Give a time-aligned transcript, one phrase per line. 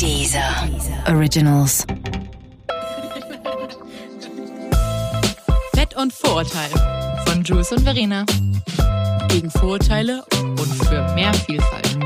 [0.00, 0.66] Dieser
[1.08, 1.86] Originals.
[5.74, 8.24] Fett und Vorurteile von Jules und Verena.
[9.28, 11.98] Gegen Vorurteile und für mehr Vielfalt.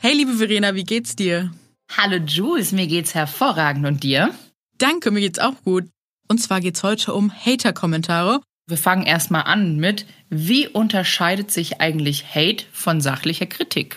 [0.00, 1.50] Hey, liebe Verena, wie geht's dir?
[1.96, 4.34] Hallo Jules, mir geht's hervorragend und dir?
[4.76, 5.84] Danke, mir geht's auch gut.
[6.28, 8.40] Und zwar geht's heute um Hater-Kommentare.
[8.66, 13.96] Wir fangen erstmal an mit, wie unterscheidet sich eigentlich Hate von sachlicher Kritik?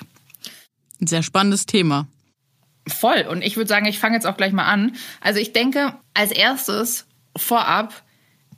[1.02, 2.08] Ein sehr spannendes Thema.
[2.88, 3.26] Voll.
[3.30, 4.96] Und ich würde sagen, ich fange jetzt auch gleich mal an.
[5.22, 8.04] Also ich denke, als erstes vorab,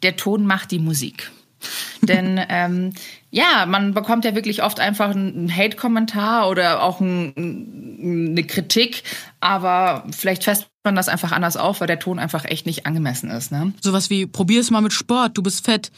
[0.04, 1.32] der Ton macht die Musik.
[2.02, 2.94] Denn ähm,
[3.32, 9.04] ja, man bekommt ja wirklich oft einfach einen Hate-Kommentar oder auch ein, eine Kritik,
[9.42, 13.30] aber vielleicht fest man das einfach anders auf, weil der Ton einfach echt nicht angemessen
[13.30, 13.52] ist.
[13.52, 13.74] Ne?
[13.82, 15.92] Sowas wie, probier es mal mit Sport, du bist fett.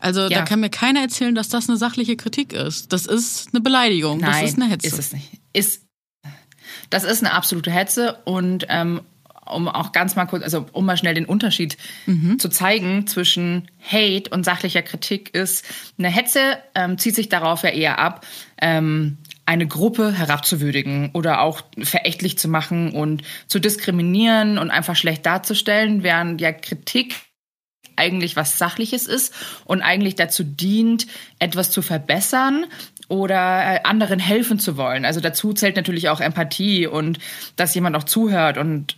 [0.00, 0.28] Also Ja.
[0.28, 2.92] da kann mir keiner erzählen, dass das eine sachliche Kritik ist.
[2.92, 4.88] Das ist eine Beleidigung, Nein, das ist eine Hetze.
[4.88, 5.30] Ist es nicht.
[5.56, 5.86] Ist,
[6.90, 9.00] das ist eine absolute Hetze und ähm,
[9.48, 11.76] um auch ganz mal kurz, also um mal schnell den Unterschied
[12.38, 15.64] zu zeigen zwischen Hate und sachlicher Kritik ist,
[15.98, 18.26] eine Hetze ähm, zieht sich darauf ja eher ab,
[18.60, 25.24] ähm, eine Gruppe herabzuwürdigen oder auch verächtlich zu machen und zu diskriminieren und einfach schlecht
[25.24, 27.14] darzustellen, während ja Kritik
[27.96, 31.06] eigentlich was Sachliches ist und eigentlich dazu dient,
[31.38, 32.66] etwas zu verbessern
[33.08, 35.04] oder äh, anderen helfen zu wollen.
[35.04, 37.18] Also dazu zählt natürlich auch Empathie und
[37.56, 38.96] dass jemand auch zuhört und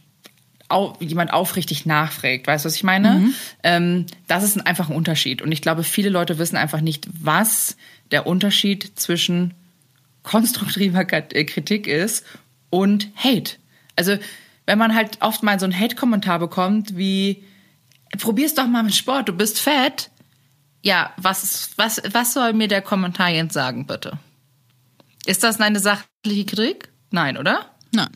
[0.68, 2.46] au jemand aufrichtig nachfragt.
[2.46, 3.30] Weißt du, was ich meine?
[3.62, 5.42] Ähm, das ist ein, einfach ein Unterschied.
[5.42, 7.76] Und ich glaube, viele Leute wissen einfach nicht, was
[8.10, 9.54] der Unterschied zwischen
[10.22, 12.24] konstruktiver äh, Kritik ist
[12.70, 13.54] und Hate.
[13.96, 14.18] Also
[14.66, 17.42] wenn man halt oft mal so einen Hate-Kommentar bekommt wie
[18.16, 20.10] probier's doch mal mit Sport, du bist fett.
[20.82, 24.18] Ja, was, was, was soll mir der Kommentar jetzt sagen, bitte?
[25.26, 26.88] Ist das eine sachliche Kritik?
[27.10, 27.66] Nein, oder?
[27.92, 28.10] Nein.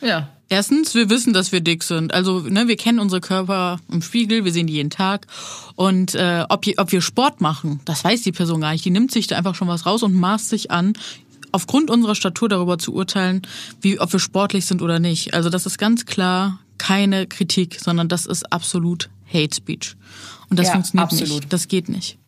[0.00, 0.28] Ja.
[0.48, 2.14] Erstens, wir wissen, dass wir dick sind.
[2.14, 5.26] Also, ne, wir kennen unsere Körper im Spiegel, wir sehen die jeden Tag.
[5.74, 8.84] Und äh, ob, je- ob wir Sport machen, das weiß die Person gar nicht.
[8.84, 10.92] Die nimmt sich da einfach schon was raus und maßt sich an,
[11.50, 13.42] aufgrund unserer Statur darüber zu urteilen,
[13.80, 15.34] wie, ob wir sportlich sind oder nicht.
[15.34, 19.96] Also, das ist ganz klar keine Kritik, sondern das ist absolut Hate Speech.
[20.48, 21.40] Und das Ja, funktioniert absolut.
[21.42, 21.52] nicht.
[21.52, 22.18] Das geht nicht.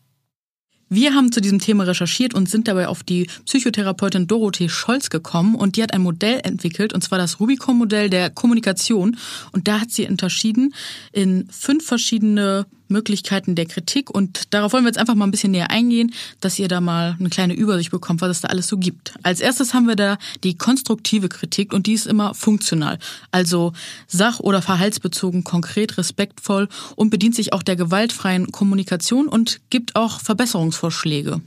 [0.90, 5.54] Wir haben zu diesem Thema recherchiert und sind dabei auf die Psychotherapeutin Dorothee Scholz gekommen
[5.54, 9.18] und die hat ein Modell entwickelt und zwar das Rubicon-Modell der Kommunikation
[9.52, 10.74] und da hat sie unterschieden
[11.12, 15.52] in fünf verschiedene Möglichkeiten der Kritik und darauf wollen wir jetzt einfach mal ein bisschen
[15.52, 18.76] näher eingehen, dass ihr da mal eine kleine Übersicht bekommt, was es da alles so
[18.76, 19.14] gibt.
[19.22, 22.98] Als erstes haben wir da die konstruktive Kritik und die ist immer funktional,
[23.30, 23.72] also
[24.06, 30.20] sach- oder verhaltsbezogen, konkret, respektvoll und bedient sich auch der gewaltfreien Kommunikation und gibt auch
[30.20, 31.40] Verbesserungsvorschläge.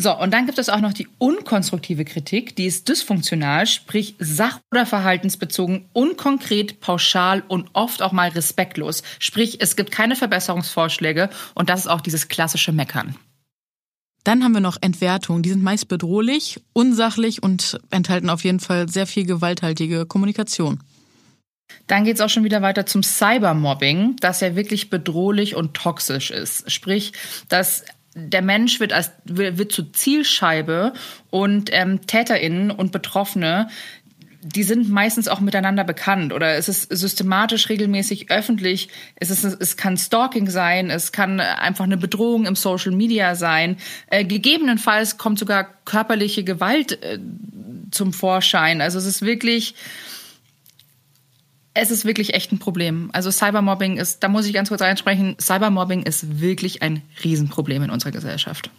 [0.00, 4.60] So, und dann gibt es auch noch die unkonstruktive Kritik, die ist dysfunktional, sprich sach-
[4.70, 9.02] oder verhaltensbezogen, unkonkret, pauschal und oft auch mal respektlos.
[9.18, 13.16] Sprich, es gibt keine Verbesserungsvorschläge und das ist auch dieses klassische Meckern.
[14.22, 15.42] Dann haben wir noch Entwertungen.
[15.42, 20.78] Die sind meist bedrohlich, unsachlich und enthalten auf jeden Fall sehr viel gewalthaltige Kommunikation.
[21.88, 26.70] Dann geht's auch schon wieder weiter zum Cybermobbing, das ja wirklich bedrohlich und toxisch ist.
[26.70, 27.12] Sprich,
[27.48, 27.84] dass
[28.18, 30.92] der Mensch wird, als, wird zur Zielscheibe
[31.30, 33.68] und ähm, TäterInnen und Betroffene,
[34.40, 38.88] die sind meistens auch miteinander bekannt oder es ist systematisch, regelmäßig, öffentlich.
[39.16, 43.76] Es, ist, es kann Stalking sein, es kann einfach eine Bedrohung im Social Media sein.
[44.06, 47.18] Äh, gegebenenfalls kommt sogar körperliche Gewalt äh,
[47.90, 48.80] zum Vorschein.
[48.80, 49.74] Also es ist wirklich,
[51.78, 53.10] es ist wirklich echt ein Problem.
[53.12, 57.90] Also Cybermobbing ist, da muss ich ganz kurz einsprechen, Cybermobbing ist wirklich ein Riesenproblem in
[57.90, 58.70] unserer Gesellschaft.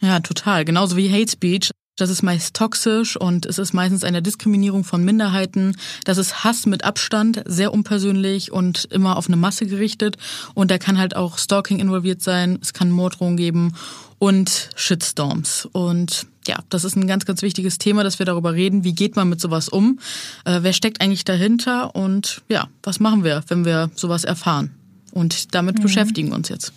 [0.00, 0.64] Ja, total.
[0.64, 1.70] Genauso wie Hate Speech.
[1.96, 5.76] Das ist meist toxisch und es ist meistens eine Diskriminierung von Minderheiten.
[6.04, 10.16] Das ist Hass mit Abstand, sehr unpersönlich und immer auf eine Masse gerichtet.
[10.54, 12.60] Und da kann halt auch Stalking involviert sein.
[12.62, 13.74] Es kann Morddrohungen geben
[14.20, 15.68] und Shitstorms.
[15.72, 18.82] Und ja, das ist ein ganz, ganz wichtiges Thema, dass wir darüber reden.
[18.82, 20.00] Wie geht man mit sowas um?
[20.44, 21.94] Äh, wer steckt eigentlich dahinter?
[21.94, 24.70] Und ja, was machen wir, wenn wir sowas erfahren?
[25.12, 26.72] Und damit beschäftigen wir uns jetzt.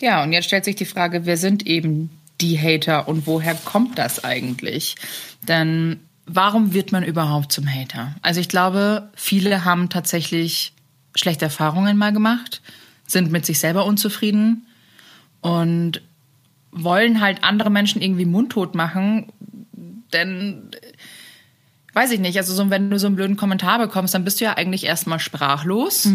[0.00, 2.10] Ja, und jetzt stellt sich die Frage, wer sind eben
[2.40, 4.94] die Hater und woher kommt das eigentlich?
[5.42, 8.14] Denn warum wird man überhaupt zum Hater?
[8.22, 10.72] Also ich glaube, viele haben tatsächlich
[11.16, 12.62] schlechte Erfahrungen mal gemacht,
[13.06, 14.66] sind mit sich selber unzufrieden
[15.40, 16.00] und
[16.82, 19.32] wollen halt andere Menschen irgendwie mundtot machen,
[20.12, 20.70] denn
[21.94, 24.44] weiß ich nicht, also so, wenn du so einen blöden Kommentar bekommst, dann bist du
[24.44, 26.08] ja eigentlich erstmal sprachlos.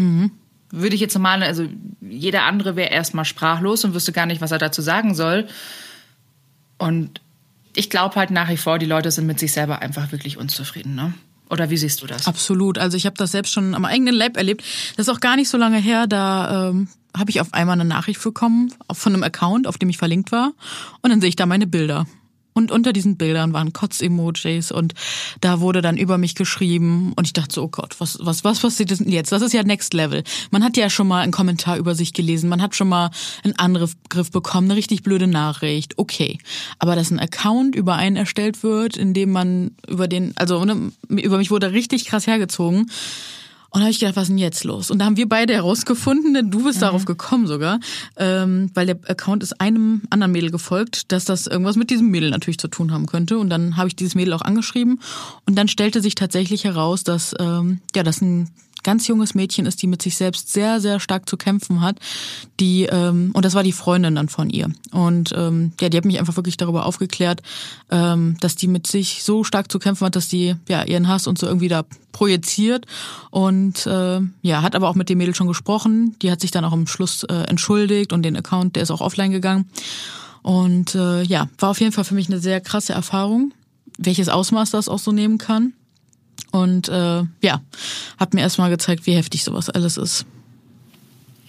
[0.70, 1.66] Würde ich jetzt normal, also
[2.00, 5.46] jeder andere wäre erstmal sprachlos und wüsste gar nicht, was er dazu sagen soll.
[6.78, 7.20] Und
[7.76, 10.94] ich glaube halt nach wie vor, die Leute sind mit sich selber einfach wirklich unzufrieden,
[10.94, 11.14] ne?
[11.50, 12.26] Oder wie siehst du das?
[12.26, 12.78] Absolut.
[12.78, 14.64] Also ich habe das selbst schon am eigenen Leib erlebt.
[14.96, 16.06] Das ist auch gar nicht so lange her.
[16.06, 19.98] Da ähm, habe ich auf einmal eine Nachricht bekommen von einem Account, auf dem ich
[19.98, 20.52] verlinkt war.
[21.02, 22.06] Und dann sehe ich da meine Bilder.
[22.56, 24.94] Und unter diesen Bildern waren Kotz-Emojis und
[25.40, 28.60] da wurde dann über mich geschrieben und ich dachte so, oh Gott, was, was, was
[28.60, 29.32] passiert denn jetzt?
[29.32, 30.22] Das ist ja Next Level.
[30.52, 33.10] Man hat ja schon mal einen Kommentar über sich gelesen, man hat schon mal
[33.42, 33.96] einen Angriff
[34.30, 35.98] bekommen, eine richtig blöde Nachricht.
[35.98, 36.38] Okay.
[36.78, 40.92] Aber dass ein Account über einen erstellt wird, in dem man über den, also ne,
[41.08, 42.88] über mich wurde richtig krass hergezogen
[43.74, 44.92] und da habe ich gedacht, was ist denn jetzt los?
[44.92, 46.82] Und da haben wir beide herausgefunden, denn du bist mhm.
[46.82, 47.80] darauf gekommen sogar,
[48.16, 52.30] ähm, weil der Account ist einem anderen Mädel gefolgt, dass das irgendwas mit diesem Mädel
[52.30, 53.36] natürlich zu tun haben könnte.
[53.36, 55.00] Und dann habe ich dieses Mädel auch angeschrieben
[55.44, 58.48] und dann stellte sich tatsächlich heraus, dass ähm, ja, das ein
[58.84, 61.98] ganz junges Mädchen ist, die mit sich selbst sehr, sehr stark zu kämpfen hat.
[62.60, 64.70] Die, ähm, und das war die Freundin dann von ihr.
[64.92, 67.42] Und ähm, ja, die hat mich einfach wirklich darüber aufgeklärt,
[67.90, 71.26] ähm, dass die mit sich so stark zu kämpfen hat, dass die ja ihren Hass
[71.26, 72.86] und so irgendwie da projiziert.
[73.30, 76.16] Und äh, ja, hat aber auch mit dem Mädel schon gesprochen.
[76.22, 79.00] Die hat sich dann auch am Schluss äh, entschuldigt und den Account, der ist auch
[79.00, 79.68] offline gegangen.
[80.42, 83.52] Und äh, ja, war auf jeden Fall für mich eine sehr krasse Erfahrung,
[83.98, 85.72] welches Ausmaß das auch so nehmen kann.
[86.50, 87.60] Und äh, ja,
[88.18, 90.26] hat mir erstmal gezeigt, wie heftig sowas alles ist.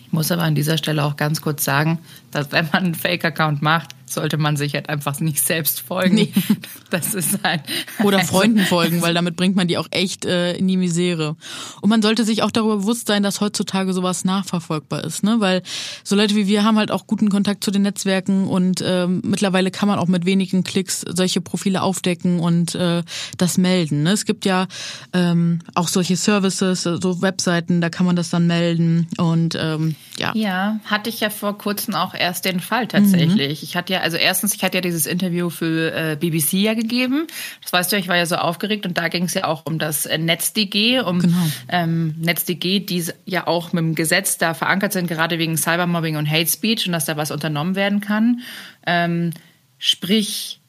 [0.06, 2.00] Ich muss aber an dieser Stelle auch ganz kurz sagen,
[2.32, 6.16] dass wenn man einen Fake-Account macht, sollte man sich halt einfach nicht selbst folgen.
[6.16, 6.34] Nee.
[6.92, 7.62] Das ist ein
[8.04, 11.36] oder also Freunden folgen, weil damit bringt man die auch echt äh, in die Misere.
[11.82, 15.38] Und man sollte sich auch darüber bewusst sein, dass heutzutage sowas nachverfolgbar ist, ne?
[15.40, 15.62] Weil
[16.04, 19.72] so Leute wie wir haben halt auch guten Kontakt zu den Netzwerken und äh, mittlerweile
[19.72, 23.04] kann man auch mit wenigen Klicks solche Profile aufdecken und äh,
[23.38, 24.04] das melden.
[24.04, 24.12] Ne?
[24.12, 24.68] Es gibt ja
[25.12, 30.32] ähm, auch solche Services, so Webseiten, da kann man das dann melden und ähm, ja.
[30.36, 33.62] Ja, hatte ich ja vor kurzem auch erst den Fall tatsächlich.
[33.62, 33.64] Mhm.
[33.64, 37.28] Ich hatte ja, also erstens, ich hatte ja dieses Interview für äh, BBC ja gegeben.
[37.62, 39.80] Das weißt du, ich war ja so aufgeregt und da ging es ja auch um
[39.80, 41.48] das äh, NetzDG, um genau.
[41.70, 46.30] ähm, NetzDG, die ja auch mit dem Gesetz da verankert sind, gerade wegen Cybermobbing und
[46.30, 48.42] Hate Speech und dass da was unternommen werden kann.
[48.86, 49.32] Ähm,
[49.78, 50.60] sprich,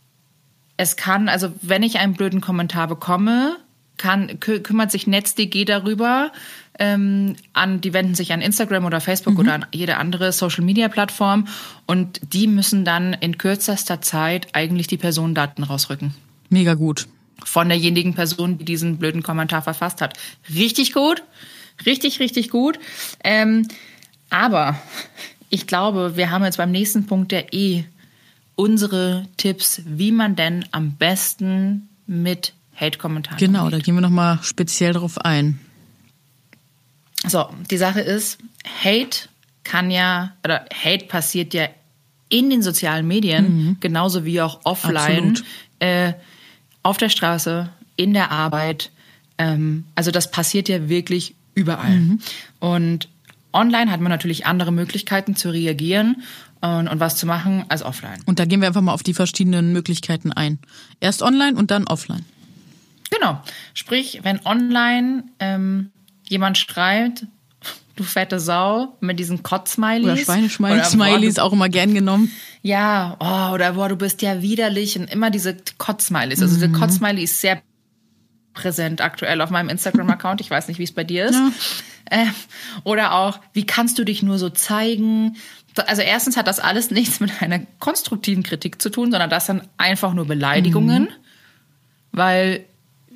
[0.77, 3.57] es kann, also wenn ich einen blöden Kommentar bekomme,
[3.97, 6.33] kann, kü kümmert sich NetzDG darüber,
[6.79, 9.41] ähm, an, die wenden sich an Instagram oder Facebook mhm.
[9.41, 11.49] oder an jede andere Social-Media-Plattform
[11.87, 16.15] und die müssen dann in kürzester Zeit eigentlich die Personendaten rausrücken.
[16.51, 17.07] Mega gut.
[17.45, 20.19] Von derjenigen Person, die diesen blöden Kommentar verfasst hat.
[20.55, 21.23] Richtig gut,
[21.85, 22.79] richtig, richtig gut.
[23.23, 23.69] Ähm,
[24.31, 24.81] aber
[25.49, 27.85] ich glaube, wir haben jetzt beim nächsten Punkt der E
[28.57, 33.39] unsere Tipps, wie man denn am besten mit Hate-Kommentaren.
[33.39, 33.81] Genau, umgeht.
[33.81, 35.61] da gehen wir nochmal speziell drauf ein.
[37.29, 38.39] So, die Sache ist,
[38.85, 39.29] Hate
[39.65, 41.69] kann ja, oder Hate passiert ja
[42.29, 43.77] in den sozialen Medien, mhm.
[43.81, 45.39] genauso wie auch offline,
[45.79, 46.13] äh,
[46.83, 48.91] auf der Straße, in der Arbeit.
[49.39, 51.97] Ähm, also das passiert ja wirklich überall.
[51.97, 52.21] Mhm.
[52.61, 53.09] Und
[53.53, 56.23] online hat man natürlich andere Möglichkeiten zu reagieren
[56.61, 58.23] und, und was zu machen als offline.
[58.27, 60.59] Und da gehen wir einfach mal auf die verschiedenen Möglichkeiten ein.
[61.01, 62.25] Erst online und dann offline.
[63.11, 63.41] Genau.
[63.75, 65.91] Sprich, wenn online ähm,
[66.29, 67.27] jemand schreibt,
[67.97, 70.05] du fette Sau, mit diesen Kotz-Smileys.
[70.05, 70.17] Oder
[70.49, 72.31] Schweinesmileys, auch immer gern genommen.
[72.63, 76.43] Ja, oh, oder boah, du bist ja widerlich und immer diese Kotz-Smileys.
[76.43, 76.73] Also mhm.
[76.73, 77.63] der Kotz-Smiley ist sehr
[78.53, 80.41] präsent aktuell auf meinem Instagram-Account.
[80.41, 81.35] Ich weiß nicht, wie es bei dir ist.
[81.35, 81.51] Ja.
[82.11, 82.27] Äh,
[82.85, 85.37] oder auch, wie kannst du dich nur so zeigen?
[85.87, 89.63] Also erstens hat das alles nichts mit einer konstruktiven Kritik zu tun, sondern das sind
[89.77, 91.09] einfach nur Beleidigungen, mhm.
[92.13, 92.65] weil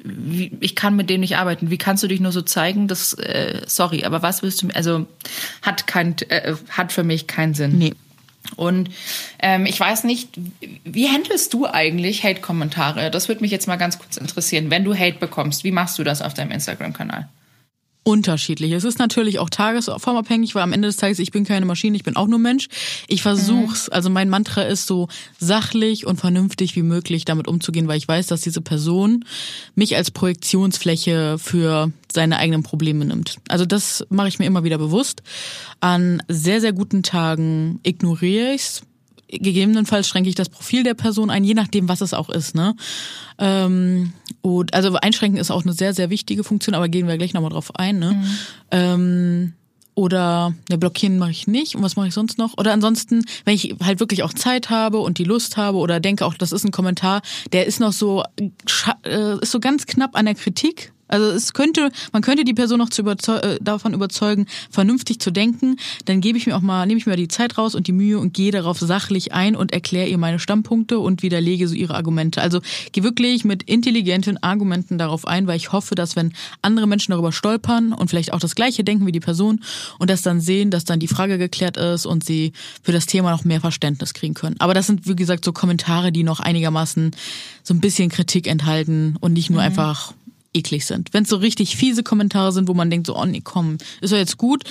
[0.05, 1.71] wie, ich kann mit dem nicht arbeiten.
[1.71, 2.89] Wie kannst du dich nur so zeigen?
[2.89, 4.69] Das, äh, sorry, aber was willst du?
[4.75, 5.07] Also
[5.63, 7.79] hat kein, äh, hat für mich keinen Sinn.
[7.79, 7.95] Nee.
[8.57, 8.91] Und
[9.39, 10.31] ähm, ich weiß nicht,
[10.85, 13.11] wie handelst du eigentlich Hate-Kommentare?
[13.11, 14.71] Das würde mich jetzt mal ganz kurz interessieren.
[14.71, 17.29] Wenn du Hate bekommst, wie machst du das auf deinem Instagram-Kanal?
[18.03, 18.73] Unterschiedlich.
[18.73, 22.05] Es ist natürlich auch tagesformabhängig, weil am Ende des Tages, ich bin keine Maschine, ich
[22.05, 22.69] bin auch nur Mensch.
[23.09, 23.93] Ich versuch's, mhm.
[23.93, 28.27] also mein Mantra ist so sachlich und vernünftig wie möglich damit umzugehen, weil ich weiß,
[28.29, 29.25] dass diese Person
[29.75, 33.37] mich als Projektionsfläche für seine eigenen Probleme nimmt.
[33.49, 35.23] Also das mache ich mir immer wieder bewusst.
[35.81, 38.83] An sehr, sehr guten Tagen ignoriere ich's
[39.31, 42.55] gegebenenfalls schränke ich das Profil der Person ein, je nachdem, was es auch ist.
[42.55, 42.75] Ne?
[43.39, 47.35] Ähm, und also einschränken ist auch eine sehr, sehr wichtige Funktion, aber gehen wir gleich
[47.35, 47.99] nochmal drauf ein.
[47.99, 48.13] Ne?
[48.13, 48.37] Mhm.
[48.71, 49.53] Ähm,
[49.95, 51.75] oder ja, blockieren mache ich nicht.
[51.75, 52.57] Und was mache ich sonst noch?
[52.57, 56.25] Oder ansonsten, wenn ich halt wirklich auch Zeit habe und die Lust habe oder denke
[56.25, 57.21] auch, das ist ein Kommentar,
[57.53, 58.25] der ist noch so,
[59.05, 62.79] äh, ist so ganz knapp an der Kritik Also es könnte, man könnte die Person
[62.79, 65.77] noch zu überzeu äh, davon überzeugen, vernünftig zu denken.
[66.05, 68.19] Dann gebe ich mir auch mal, nehme ich mir die Zeit raus und die Mühe
[68.19, 72.41] und gehe darauf sachlich ein und erkläre ihr meine Standpunkte und widerlege so ihre Argumente.
[72.41, 72.61] Also
[72.93, 77.33] gehe wirklich mit intelligenten Argumenten darauf ein, weil ich hoffe, dass wenn andere Menschen darüber
[77.33, 79.61] stolpern und vielleicht auch das Gleiche denken wie die Person
[79.99, 82.53] und das dann sehen, dass dann die Frage geklärt ist und sie
[82.83, 84.57] für das Thema noch mehr Verständnis kriegen können.
[84.59, 87.11] Aber das sind, wie gesagt, so Kommentare, die noch einigermaßen
[87.63, 89.67] so ein bisschen Kritik enthalten und nicht nur mhm.
[89.67, 90.15] einfach
[90.53, 91.13] eklig sind.
[91.13, 94.11] Wenn es so richtig fiese Kommentare sind, wo man denkt so, oh nee, komm, ist
[94.11, 94.65] ja jetzt gut,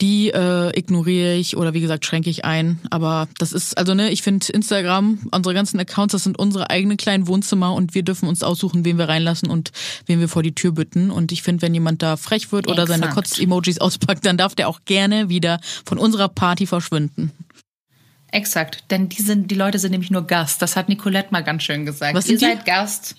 [0.00, 2.80] die äh, ignoriere ich oder wie gesagt schränke ich ein.
[2.90, 6.96] Aber das ist, also ne, ich finde Instagram, unsere ganzen Accounts, das sind unsere eigenen
[6.96, 9.72] kleinen Wohnzimmer und wir dürfen uns aussuchen, wen wir reinlassen und
[10.06, 11.10] wen wir vor die Tür bitten.
[11.10, 13.00] Und ich finde, wenn jemand da frech wird oder Exakt.
[13.00, 17.32] seine Kotz-Emojis auspackt, dann darf der auch gerne wieder von unserer Party verschwinden.
[18.32, 20.62] Exakt, denn die sind, die Leute sind nämlich nur Gast.
[20.62, 22.14] Das hat Nicolette mal ganz schön gesagt.
[22.14, 22.44] Was Ihr die?
[22.44, 23.16] seid Gast.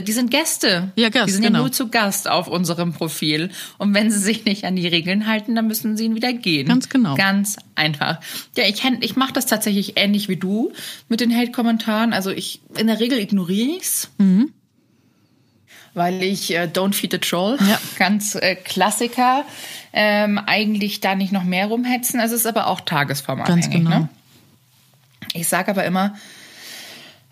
[0.00, 0.92] Die sind Gäste.
[0.96, 1.58] Ja, Gast, Die sind genau.
[1.58, 3.50] ja nur zu Gast auf unserem Profil.
[3.78, 6.66] Und wenn sie sich nicht an die Regeln halten, dann müssen sie ihn wieder gehen.
[6.68, 7.14] Ganz genau.
[7.16, 8.20] Ganz einfach.
[8.56, 10.72] Ja, ich, ich mache das tatsächlich ähnlich wie du
[11.08, 12.12] mit den Hate-Kommentaren.
[12.12, 14.10] Also ich, in der Regel ignoriere ich's.
[14.18, 14.52] Mhm.
[15.94, 17.78] Weil ich äh, Don't Feed the Troll, Ja.
[17.98, 19.44] ganz äh, Klassiker,
[19.92, 22.18] ähm, eigentlich da nicht noch mehr rumhetzen.
[22.18, 23.64] Also es ist aber auch tagesformabhängig.
[23.64, 23.90] Ganz genau.
[23.90, 24.08] Ne?
[25.34, 26.14] Ich sage aber immer,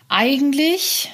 [0.09, 1.11] eigentlich,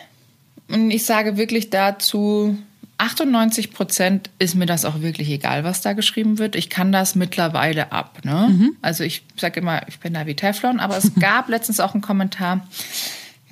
[0.69, 2.57] und ich sage wirklich dazu,
[2.97, 6.55] 98 Prozent ist mir das auch wirklich egal, was da geschrieben wird.
[6.55, 8.19] Ich kann das mittlerweile ab.
[8.24, 8.47] Ne?
[8.50, 8.75] Mhm.
[8.81, 12.01] Also ich sage immer, ich bin da wie Teflon, aber es gab letztens auch einen
[12.01, 12.67] Kommentar,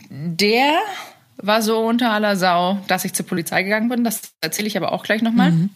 [0.10, 0.74] der
[1.38, 4.04] war so unter aller Sau, dass ich zur Polizei gegangen bin.
[4.04, 5.52] Das erzähle ich aber auch gleich nochmal.
[5.52, 5.70] Mhm.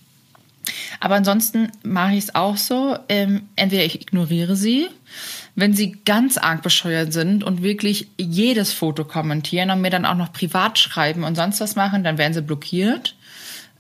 [1.00, 2.98] Aber ansonsten mache ich es auch so.
[3.08, 4.88] Ähm, entweder ich ignoriere sie,
[5.56, 10.16] wenn sie ganz arg bescheuert sind und wirklich jedes Foto kommentieren und mir dann auch
[10.16, 13.16] noch privat schreiben und sonst was machen, dann werden sie blockiert.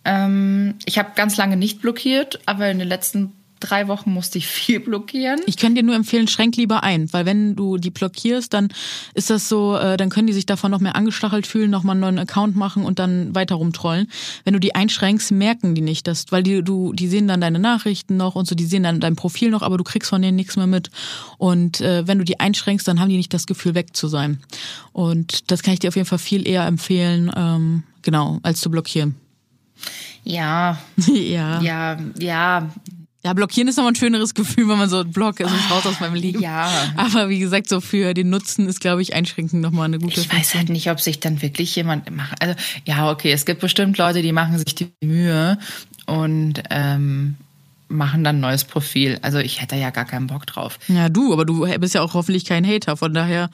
[0.06, 4.48] Ähm, ich habe ganz lange nicht blockiert, aber in den letzten drei Wochen musste ich
[4.48, 5.40] viel blockieren.
[5.46, 8.70] Ich kann dir nur empfehlen, schränk lieber ein, weil wenn du die blockierst, dann
[9.14, 12.02] ist das so, äh, dann können die sich davon noch mehr angestachelt fühlen, nochmal einen
[12.02, 14.10] neuen Account machen und dann weiter rumtrollen.
[14.44, 17.60] Wenn du die einschränkst, merken die nicht, dass, weil die, du, die sehen dann deine
[17.60, 20.36] Nachrichten noch und so, die sehen dann dein Profil noch, aber du kriegst von denen
[20.36, 20.90] nichts mehr mit.
[21.38, 24.40] Und äh, wenn du die einschränkst, dann haben die nicht das Gefühl, weg zu sein.
[24.94, 28.70] Und das kann ich dir auf jeden Fall viel eher empfehlen, ähm, genau, als zu
[28.70, 29.16] blockieren.
[30.24, 31.62] Ja, ja.
[31.62, 32.70] ja, ja,
[33.24, 36.00] Ja, blockieren ist nochmal ein schöneres Gefühl, wenn man so Block ist und raus aus
[36.00, 36.40] meinem Leben.
[36.40, 36.72] Ja.
[36.96, 40.34] Aber wie gesagt, so für den Nutzen ist, glaube ich, einschränken nochmal eine gute Ich
[40.34, 42.42] weiß halt nicht, ob sich dann wirklich jemand macht.
[42.42, 45.58] Also ja, okay, es gibt bestimmt Leute, die machen sich die Mühe
[46.06, 47.36] und ähm,
[47.90, 49.20] machen dann ein neues Profil.
[49.22, 50.80] Also ich hätte ja gar keinen Bock drauf.
[50.88, 53.50] Ja, du, aber du bist ja auch hoffentlich kein Hater, von daher,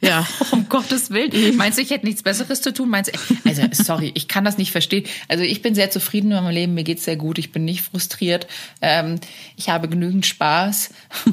[0.00, 0.26] ja.
[0.52, 1.56] Um Gottes Willen.
[1.56, 2.88] Meinst du, ich hätte nichts Besseres zu tun?
[2.88, 5.04] Meinst du, also sorry, ich kann das nicht verstehen.
[5.28, 7.82] Also ich bin sehr zufrieden mit meinem Leben, mir geht's sehr gut, ich bin nicht
[7.82, 8.46] frustriert.
[8.80, 9.16] Ähm,
[9.56, 10.90] ich habe genügend Spaß,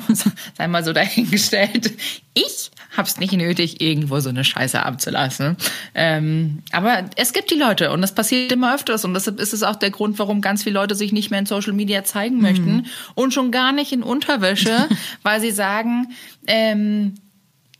[0.57, 1.93] sei mal so dahingestellt.
[2.33, 5.57] Ich hab's nicht nötig, irgendwo so eine Scheiße abzulassen.
[5.95, 9.63] Ähm, aber es gibt die Leute und das passiert immer öfters und deshalb ist es
[9.63, 12.86] auch der Grund, warum ganz viele Leute sich nicht mehr in Social Media zeigen möchten
[13.15, 14.88] und schon gar nicht in Unterwäsche,
[15.24, 16.09] weil sie sagen,
[16.47, 17.15] ähm,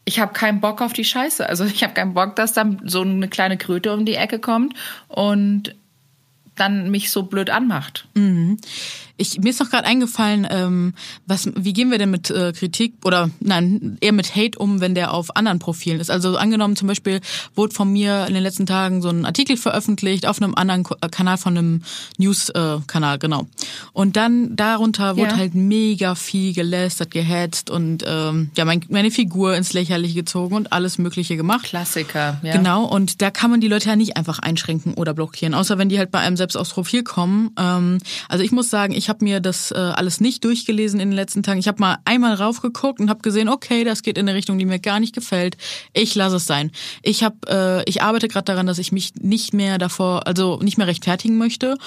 [0.08, 1.48] ich habe keinen Bock auf die Scheiße.
[1.48, 4.74] Also ich habe keinen Bock, dass dann so eine kleine Kröte um die Ecke kommt
[5.10, 5.76] und
[6.56, 8.08] dann mich so blöd anmacht.
[9.18, 10.94] Ich, mir ist noch gerade eingefallen, ähm,
[11.26, 14.94] was, wie gehen wir denn mit äh, Kritik oder nein, eher mit Hate um, wenn
[14.96, 16.12] der auf anderen Profilen ist?
[16.12, 17.20] Also angenommen zum Beispiel
[17.56, 20.96] wurde von mir in den letzten Tagen so ein Artikel veröffentlicht auf einem anderen Ko-
[21.02, 21.82] äh, Kanal von einem
[22.18, 23.48] News-Kanal, genau.
[23.94, 25.38] Und dann darunter wurde Ja.
[25.38, 30.74] halt mega viel gelästert, gehetzt und ähm, ja, mein, meine Figur ins Lächerliche gezogen und
[30.74, 31.66] alles Mögliche gemacht.
[31.66, 32.40] Klassiker.
[32.44, 32.56] Ja.
[32.56, 35.90] Genau, und da kann man die Leute ja nicht einfach einschränken oder blockieren, außer wenn
[35.90, 37.52] die halt bei einem selbst aufs Profil kommen.
[37.58, 37.98] Ähm,
[38.30, 41.44] also ich muss sagen, ich habe mir das äh, alles nicht durchgelesen in den letzten
[41.44, 41.60] Tagen.
[41.60, 44.66] Ich habe mal einmal raufgeguckt und habe gesehen, okay, das geht in eine Richtung, die
[44.66, 45.58] mir gar nicht gefällt.
[45.94, 46.72] Ich lasse es sein.
[47.04, 50.78] Ich habe, äh, ich arbeite gerade daran, dass ich mich nicht mehr davor, also nicht
[50.78, 51.78] mehr rechtfertigen möchte.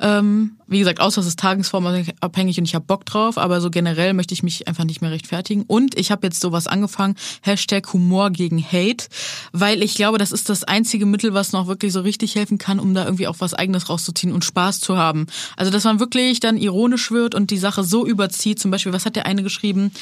[0.00, 4.14] Ähm, wie gesagt, außer es ist tagesformabhängig und ich habe Bock drauf, aber so generell
[4.14, 5.62] möchte ich mich einfach nicht mehr rechtfertigen.
[5.66, 9.06] Und ich habe jetzt sowas angefangen, Hashtag Humor gegen Hate,
[9.52, 12.80] weil ich glaube, das ist das einzige Mittel, was noch wirklich so richtig helfen kann,
[12.80, 15.26] um da irgendwie auch was Eigenes rauszuziehen und Spaß zu haben.
[15.56, 18.58] Also, dass man wirklich dann ironisch wird und die Sache so überzieht.
[18.58, 19.92] Zum Beispiel, was hat der eine geschrieben?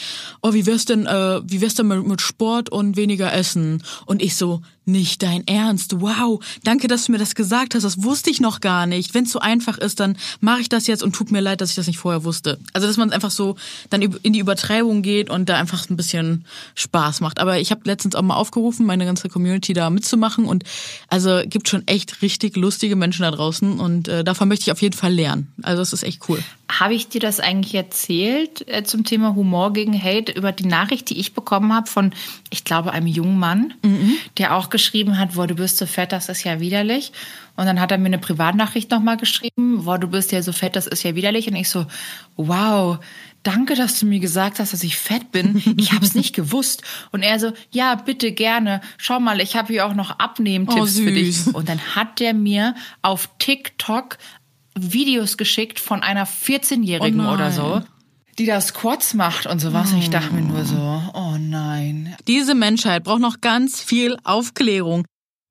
[0.42, 3.82] Oh, wie wär's denn, äh, wie wär's denn mit, mit Sport und weniger Essen?
[4.06, 6.00] Und ich so, nicht dein Ernst.
[6.00, 7.82] Wow, danke, dass du mir das gesagt hast.
[7.82, 9.14] Das wusste ich noch gar nicht.
[9.14, 11.70] Wenn es so einfach ist, dann mache ich das jetzt und tut mir leid, dass
[11.70, 12.58] ich das nicht vorher wusste.
[12.72, 13.56] Also, dass man einfach so
[13.90, 17.38] dann in die Übertreibung geht und da einfach ein bisschen Spaß macht.
[17.38, 20.64] Aber ich habe letztens auch mal aufgerufen, meine ganze Community da mitzumachen und
[21.08, 24.82] also gibt schon echt richtig lustige Menschen da draußen und äh, davon möchte ich auf
[24.82, 25.52] jeden Fall lernen.
[25.62, 26.42] Also, das ist echt cool.
[26.68, 31.10] Habe ich dir das eigentlich erzählt äh, zum Thema Humor gegen Hate über die Nachricht,
[31.10, 32.12] die ich bekommen habe von,
[32.50, 34.14] ich glaube, einem jungen Mann, mhm.
[34.38, 37.12] der auch geschrieben hat, boah, du bist so fett, das ist ja widerlich.
[37.54, 40.74] Und dann hat er mir eine Privatnachricht nochmal geschrieben, boah, du bist ja so fett,
[40.74, 41.46] das ist ja widerlich.
[41.46, 41.86] Und ich so,
[42.36, 42.98] wow,
[43.44, 45.62] danke, dass du mir gesagt hast, dass ich fett bin.
[45.76, 46.82] Ich habe es nicht gewusst.
[47.12, 48.80] Und er so, ja, bitte gerne.
[48.96, 51.54] Schau mal, ich habe hier auch noch Abnehmtipps oh, für dich.
[51.54, 54.18] Und dann hat der mir auf TikTok
[54.76, 57.80] Videos geschickt von einer 14-Jährigen oh oder so,
[58.38, 59.92] die da Squats macht und sowas.
[59.92, 62.14] Und ich dachte mir nur so, oh nein.
[62.26, 65.04] Diese Menschheit braucht noch ganz viel Aufklärung.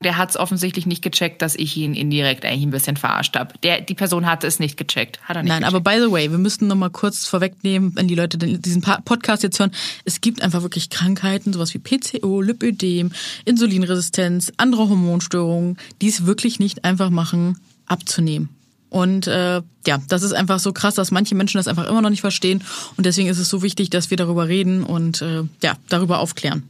[0.03, 3.53] Der hat es offensichtlich nicht gecheckt, dass ich ihn indirekt eigentlich ein bisschen verarscht habe.
[3.63, 5.21] Der, die Person hatte es nicht gecheckt.
[5.21, 5.75] Hat er nicht Nein, gecheckt.
[5.75, 9.43] aber by the way, wir müssten noch mal kurz vorwegnehmen, wenn die Leute diesen Podcast
[9.43, 9.71] jetzt hören.
[10.03, 13.13] Es gibt einfach wirklich Krankheiten, sowas wie PCO, Lipödem,
[13.45, 18.49] Insulinresistenz, andere Hormonstörungen, die es wirklich nicht einfach machen, abzunehmen.
[18.93, 22.11] Und äh, ja, das ist einfach so krass, dass manche Menschen das einfach immer noch
[22.11, 22.63] nicht verstehen.
[22.95, 26.61] Und deswegen ist es so wichtig, dass wir darüber reden und äh, ja, darüber aufklären.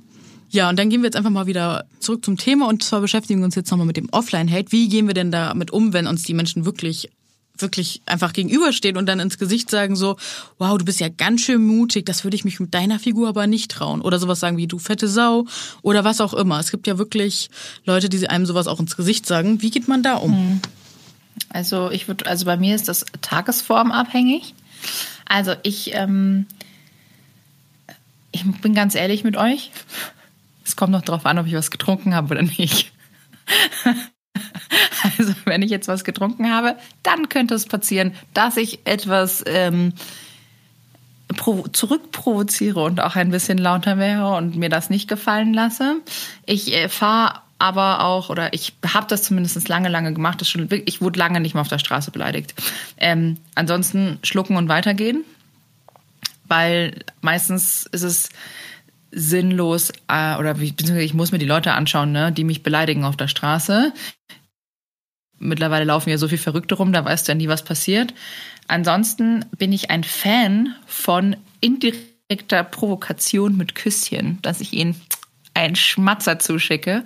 [0.50, 3.42] Ja, und dann gehen wir jetzt einfach mal wieder zurück zum Thema und zwar beschäftigen
[3.42, 4.72] wir uns jetzt nochmal mit dem Offline-Hate.
[4.72, 7.10] Wie gehen wir denn damit um, wenn uns die Menschen wirklich
[7.58, 10.16] wirklich einfach gegenüberstehen und dann ins Gesicht sagen so,
[10.60, 13.48] wow, du bist ja ganz schön mutig, das würde ich mich mit deiner Figur aber
[13.48, 14.02] nicht trauen.
[14.02, 15.46] Oder sowas sagen wie, du fette Sau
[15.82, 16.60] oder was auch immer.
[16.60, 17.50] Es gibt ja wirklich
[17.86, 19.62] Leute, die einem sowas auch ins Gesicht sagen.
[19.62, 20.32] Wie geht man da um?
[20.32, 20.62] Mhm.
[21.54, 24.54] Also ich würde, also bei mir ist das tagesformabhängig.
[25.26, 26.48] Also ich, ähm,
[28.32, 29.72] ich bin ganz ehrlich mit euch.
[30.66, 32.92] Es kommt noch darauf an, ob ich was getrunken habe oder nicht.
[35.18, 39.94] Also wenn ich jetzt was getrunken habe, dann könnte es passieren, dass ich etwas ähm,
[41.74, 45.98] zurückprovoziere und auch ein bisschen lauter wäre und mir das nicht gefallen lasse.
[46.46, 50.42] Ich äh, fahre aber auch, oder ich habe das zumindest lange, lange gemacht.
[50.42, 52.54] Das schon, ich wurde lange nicht mehr auf der Straße beleidigt.
[52.98, 55.24] Ähm, ansonsten schlucken und weitergehen,
[56.44, 58.30] weil meistens ist es
[59.12, 63.16] sinnlos, äh, oder beziehungsweise ich muss mir die Leute anschauen, ne, die mich beleidigen auf
[63.16, 63.94] der Straße.
[65.40, 68.14] Mittlerweile laufen ja so viel Verrückte rum, da weißt du ja nie, was passiert.
[68.68, 75.00] Ansonsten bin ich ein Fan von indirekter Provokation mit Küsschen, dass ich ihnen
[75.54, 77.04] einen Schmatzer zuschicke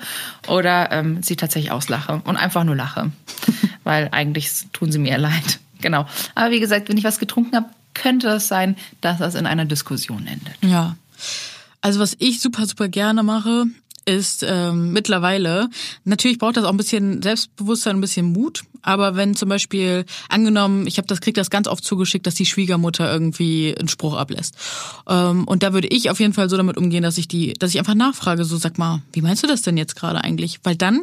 [0.48, 3.12] oder ähm, sie tatsächlich auslache und einfach nur lache,
[3.84, 5.60] weil eigentlich tun sie mir leid.
[5.82, 6.08] Genau.
[6.36, 9.66] Aber wie gesagt, wenn ich was getrunken habe, könnte es sein, dass das in einer
[9.66, 10.56] Diskussion endet.
[10.62, 10.96] Ja.
[11.82, 13.66] Also was ich super, super gerne mache,
[14.08, 15.70] ist ähm, mittlerweile,
[16.06, 20.88] natürlich braucht das auch ein bisschen Selbstbewusstsein, ein bisschen Mut, aber wenn zum Beispiel, angenommen,
[20.88, 24.56] ich habe das, krieg das ganz oft zugeschickt, dass die Schwiegermutter irgendwie einen Spruch ablässt.
[25.10, 27.72] Ähm, und da würde ich auf jeden Fall so damit umgehen, dass ich die, dass
[27.72, 30.60] ich einfach nachfrage, so sag mal, wie meinst du das denn jetzt gerade eigentlich?
[30.64, 31.02] Weil dann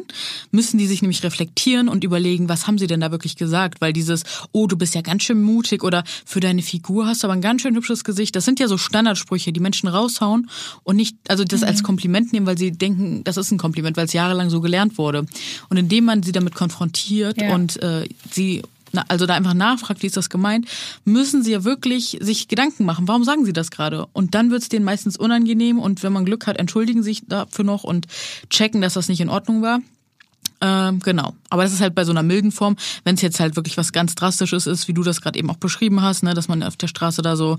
[0.49, 3.81] müssen die sich nämlich reflektieren und überlegen, was haben sie denn da wirklich gesagt?
[3.81, 7.27] Weil dieses, oh, du bist ja ganz schön mutig oder für deine Figur hast du
[7.27, 10.49] aber ein ganz schön hübsches Gesicht, das sind ja so Standardsprüche, die Menschen raushauen
[10.83, 11.67] und nicht, also das mhm.
[11.67, 14.97] als Kompliment nehmen, weil sie denken, das ist ein Kompliment, weil es jahrelang so gelernt
[14.97, 15.25] wurde.
[15.69, 17.53] Und indem man sie damit konfrontiert ja.
[17.53, 18.61] und äh, sie
[19.07, 20.67] also da einfach nachfragt, wie ist das gemeint,
[21.03, 24.07] müssen sie ja wirklich sich Gedanken machen, warum sagen sie das gerade?
[24.13, 27.65] Und dann wird es denen meistens unangenehm und wenn man Glück hat, entschuldigen sich dafür
[27.65, 28.07] noch und
[28.49, 29.79] checken, dass das nicht in Ordnung war.
[30.61, 31.35] Ähm, genau.
[31.55, 32.75] Aber das ist halt bei so einer milden Form.
[33.05, 35.55] Wenn es jetzt halt wirklich was ganz Drastisches ist, wie du das gerade eben auch
[35.55, 37.57] beschrieben hast, ne, dass man auf der Straße da so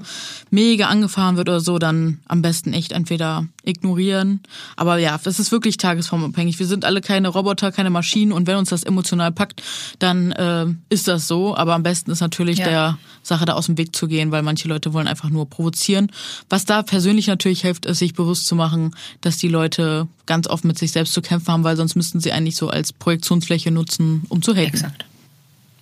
[0.51, 4.41] mega angefahren wird oder so, dann am besten echt entweder ignorieren.
[4.77, 6.59] Aber ja, das ist wirklich tagesformabhängig.
[6.59, 9.63] Wir sind alle keine Roboter, keine Maschinen und wenn uns das emotional packt,
[9.99, 11.57] dann äh, ist das so.
[11.57, 12.69] Aber am besten ist natürlich ja.
[12.69, 16.13] der Sache da aus dem Weg zu gehen, weil manche Leute wollen einfach nur provozieren.
[16.51, 20.65] Was da persönlich natürlich hilft, ist sich bewusst zu machen, dass die Leute ganz oft
[20.65, 23.86] mit sich selbst zu kämpfen haben, weil sonst müssten sie eigentlich so als Projektionsfläche nutzen,
[23.99, 24.69] um zu haten.
[24.69, 25.05] Exakt.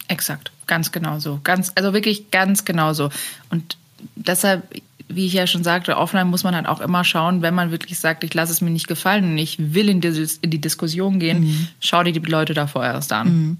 [0.08, 0.52] Exakt.
[0.66, 1.40] Ganz genau so.
[1.44, 3.10] Ganz, also wirklich ganz genau so.
[3.50, 3.76] Und
[4.16, 4.62] deshalb,
[5.08, 7.98] wie ich ja schon sagte, offline muss man halt auch immer schauen, wenn man wirklich
[7.98, 11.18] sagt, ich lasse es mir nicht gefallen und ich will in die, in die Diskussion
[11.18, 11.68] gehen, mhm.
[11.80, 13.28] schau dir die Leute da vorerst an.
[13.28, 13.58] Mhm.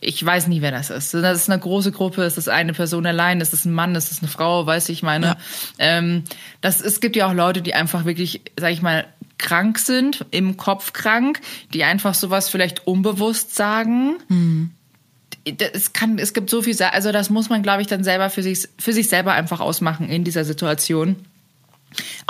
[0.00, 1.12] Ich weiß nie, wer das ist.
[1.12, 4.12] Das ist eine große Gruppe, ist das eine Person allein, ist das ein Mann, ist
[4.12, 5.26] das eine Frau, weiß ich meine.
[5.26, 5.36] Ja.
[5.78, 6.22] Ähm,
[6.60, 9.06] das, es gibt ja auch Leute, die einfach wirklich, sag ich mal,
[9.38, 11.40] krank sind, im Kopf krank,
[11.72, 14.16] die einfach sowas vielleicht unbewusst sagen.
[14.28, 14.70] Mhm.
[15.72, 18.42] Es kann, es gibt so viel, also das muss man, glaube ich, dann selber für
[18.42, 21.16] sich, für sich selber einfach ausmachen in dieser Situation.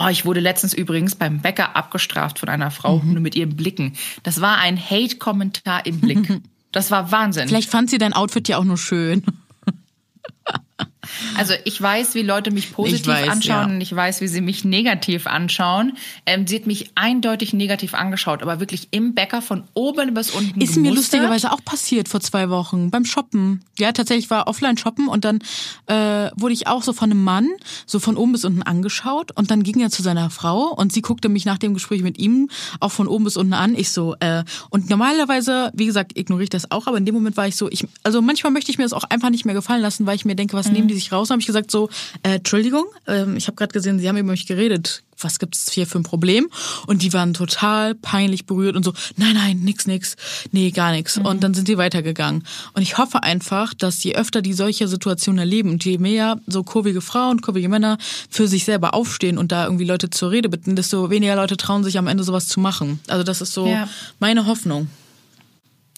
[0.01, 3.95] Oh, ich wurde letztens übrigens beim Bäcker abgestraft von einer Frau nur mit ihren Blicken.
[4.23, 6.41] Das war ein Hate-Kommentar im Blick.
[6.71, 7.49] Das war Wahnsinn.
[7.49, 9.23] Vielleicht fand sie dein Outfit ja auch nur schön.
[11.37, 13.75] Also ich weiß, wie Leute mich positiv weiß, anschauen ja.
[13.75, 15.97] und ich weiß, wie sie mich negativ anschauen.
[16.27, 20.61] Ähm, sie hat mich eindeutig negativ angeschaut, aber wirklich im Bäcker von oben bis unten.
[20.61, 20.97] Ist mir gemustert.
[20.97, 23.65] lustigerweise auch passiert vor zwei Wochen beim Shoppen.
[23.79, 25.41] Ja, tatsächlich war offline shoppen und dann
[25.87, 27.49] äh, wurde ich auch so von einem Mann
[27.87, 31.03] so von oben bis unten angeschaut und dann ging er zu seiner Frau und sie
[31.03, 33.75] guckte mich nach dem Gespräch mit ihm auch von oben bis unten an.
[33.75, 37.37] Ich so äh, und normalerweise, wie gesagt, ignoriere ich das auch, aber in dem Moment
[37.37, 39.83] war ich so, ich also manchmal möchte ich mir das auch einfach nicht mehr gefallen
[39.83, 41.29] lassen, weil ich mir denke, was nehmen die sich raus?
[41.29, 41.89] Dann habe ich gesagt so,
[42.23, 45.03] äh, Entschuldigung, ähm, ich habe gerade gesehen, Sie haben über mich geredet.
[45.21, 46.49] Was gibt's hier für ein Problem?
[46.87, 50.15] Und die waren total peinlich berührt und so, nein, nein, nix, nix,
[50.53, 51.19] nee, gar nix.
[51.19, 52.45] Und dann sind die weitergegangen.
[52.75, 56.63] Und ich hoffe einfach, dass je öfter die solche Situationen erleben und je mehr so
[56.63, 57.99] kurvige Frauen, kurvige Männer
[58.31, 61.83] für sich selber aufstehen und da irgendwie Leute zur Rede bitten, desto weniger Leute trauen
[61.83, 63.01] sich am Ende sowas zu machen.
[63.09, 63.89] Also das ist so Ja.
[64.21, 64.89] meine Hoffnung.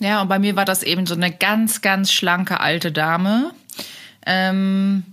[0.00, 3.50] Ja, und bei mir war das eben so eine ganz, ganz schlanke alte Dame.
[4.26, 5.04] Ähm,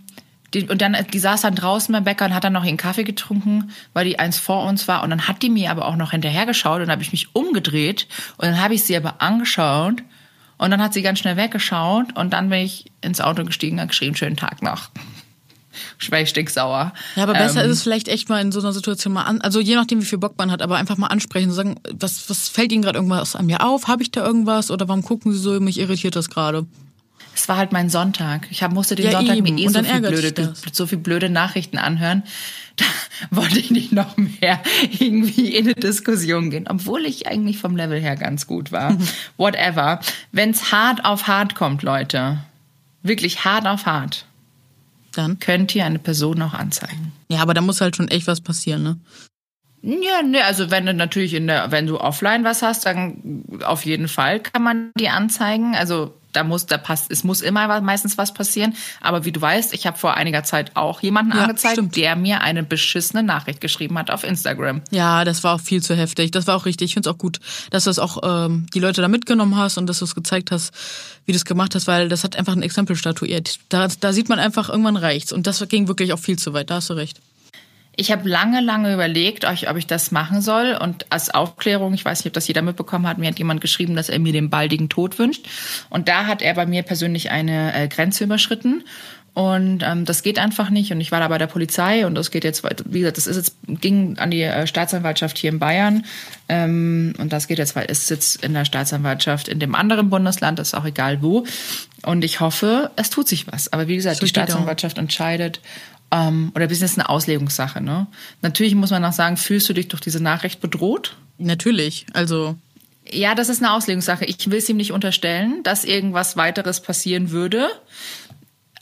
[0.54, 3.04] die, und dann, die saß dann draußen beim Bäcker und hat dann noch ihren Kaffee
[3.04, 5.04] getrunken, weil die eins vor uns war.
[5.04, 8.08] Und dann hat die mir aber auch noch hinterhergeschaut und dann habe ich mich umgedreht
[8.38, 10.04] und dann habe ich sie aber angeschaut
[10.58, 13.90] und dann hat sie ganz schnell weggeschaut und dann bin ich ins Auto gestiegen und
[13.90, 14.90] geschrieben, schönen Tag noch.
[16.00, 16.92] Ich stinksauer.
[17.16, 19.42] Ja, aber besser Ähm, ist es vielleicht echt mal in so einer Situation mal an,
[19.42, 22.28] also je nachdem, wie viel Bock man hat, aber einfach mal ansprechen und sagen, was,
[22.32, 23.88] was fällt Ihnen gerade irgendwas an mir auf?
[23.88, 24.72] Habe ich da irgendwas?
[24.72, 25.60] Oder warum gucken Sie so?
[25.60, 26.66] Mich irritiert das gerade.
[27.38, 28.48] Es war halt mein Sonntag.
[28.50, 29.54] Ich hab, musste den Ja, Sonntag eben.
[29.56, 32.24] mir eh so viel, blöde, so viel blöde Nachrichten anhören.
[32.78, 32.86] Da
[33.32, 34.62] wollte ich nicht noch mehr
[35.00, 38.96] irgendwie in eine Diskussion gehen, obwohl ich eigentlich vom Level her ganz gut war.
[39.38, 40.00] Whatever.
[40.32, 42.38] Wenn's hart auf hart kommt, Leute,
[43.02, 44.26] wirklich hart auf hart,
[45.14, 45.40] Dann.
[45.40, 47.14] könnt ihr eine Person auch anzeigen.
[47.30, 48.98] Ja, aber da muss halt schon echt was passieren, ne?
[49.82, 53.86] Ja, ne, also wenn du natürlich in der, wenn du offline was hast, dann auf
[53.86, 55.76] jeden Fall kann man die anzeigen.
[55.76, 58.76] Also da muss, da passt, es muss immer was- meistens was passieren.
[59.02, 61.96] Aber wie du weißt, ich habe vor einiger Zeit auch jemanden Ja, angezeigt, stimmt.
[61.96, 64.82] der mir eine beschissene Nachricht geschrieben hat auf Instagram.
[64.92, 66.32] Ja, das war auch viel zu heftig.
[66.32, 66.86] Das war auch richtig.
[66.86, 67.40] Ich finde es auch gut,
[67.72, 70.52] dass du das auch ähm, die Leute da mitgenommen hast und dass du es gezeigt
[70.52, 70.72] hast,
[71.26, 73.60] wie du es gemacht hast, weil das hat einfach ein Exempel statuiert.
[73.70, 75.32] Da, da sieht man einfach, irgendwann reicht's.
[75.34, 76.70] Und das ging wirklich auch viel zu weit.
[76.70, 77.20] Da hast du recht.
[78.00, 80.78] Ich habe lange, lange überlegt, ob ich, das machen soll.
[80.80, 83.96] Und als Aufklärung, ich weiß nicht, ob das jeder mitbekommen hat, mir hat jemand geschrieben,
[83.96, 85.48] dass er mir den baldigen Tod wünscht.
[85.90, 88.84] Und da hat er bei mir persönlich eine äh, Grenze überschritten.
[89.34, 90.92] Und ähm, das geht einfach nicht.
[90.92, 92.64] Und ich war da bei der Polizei und das geht jetzt.
[92.86, 96.06] Wie gesagt, das ist jetzt, ging an die äh, Staatsanwaltschaft hier in Bayern.
[96.50, 100.60] Ähm, und das geht jetzt, weil es sitzt in der Staatsanwaltschaft in dem anderen Bundesland,
[100.60, 101.46] ist auch egal wo.
[102.04, 103.72] Und ich hoffe, es tut sich was.
[103.74, 104.48] Aber wie gesagt, So die steht auch.
[104.48, 105.62] Staatsanwaltschaft entscheidet.
[106.12, 107.82] Ähm, oder bis jetzt eine Auslegungssache.
[107.82, 108.08] Ne?
[108.42, 111.18] Natürlich muss man auch sagen, fühlst du dich durch diese Nachricht bedroht?
[111.38, 112.06] Natürlich.
[112.14, 112.56] Also,
[113.10, 114.26] Ja, das ist eine Auslegungssache.
[114.26, 117.70] Ich will es ihm nicht unterstellen, dass irgendwas weiteres passieren würde.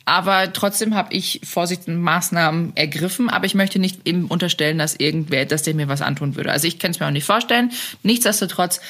[0.06, 3.30] Aber trotzdem habe ich vorsichtige Maßnahmen ergriffen.
[3.30, 6.52] Aber ich möchte nicht ihm unterstellen, dass irgendwer, dass der mir was antun würde.
[6.52, 7.72] Also ich kann es mir auch nicht vorstellen.
[8.04, 8.82] Nichtsdestotrotz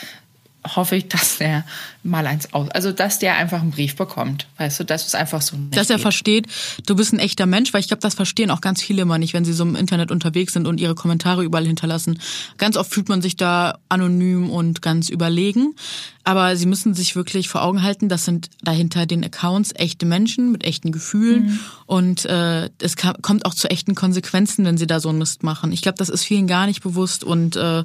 [0.75, 1.65] hoffe ich, dass der
[2.04, 4.47] mal eins aus, also dass der einfach einen Brief bekommt.
[4.58, 6.04] Weißt du, dass es einfach so nicht dass er geht.
[6.04, 6.47] versteht,
[6.86, 9.34] du bist ein echter Mensch, weil ich glaube, das verstehen auch ganz viele immer nicht,
[9.34, 12.19] wenn sie so im Internet unterwegs sind und ihre Kommentare überall hinterlassen.
[12.58, 15.75] Ganz oft fühlt man sich da anonym und ganz überlegen,
[16.23, 20.51] aber sie müssen sich wirklich vor Augen halten, das sind dahinter den Accounts echte Menschen
[20.51, 25.10] mit echten Gefühlen und äh, es kommt auch zu echten Konsequenzen, wenn sie da so
[25.10, 25.71] einen Mist machen.
[25.71, 27.84] Ich glaube, das ist vielen gar nicht bewusst und äh,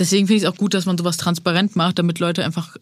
[0.00, 2.76] deswegen finde ich es auch gut, dass man sowas transparent macht, damit Leute einfach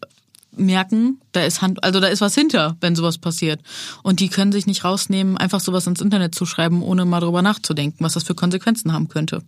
[0.51, 3.61] merken, da ist Hand, also da ist was hinter, wenn sowas passiert.
[4.03, 7.41] Und die können sich nicht rausnehmen, einfach sowas ins Internet zu schreiben, ohne mal drüber
[7.41, 9.43] nachzudenken, was das für Konsequenzen haben könnte.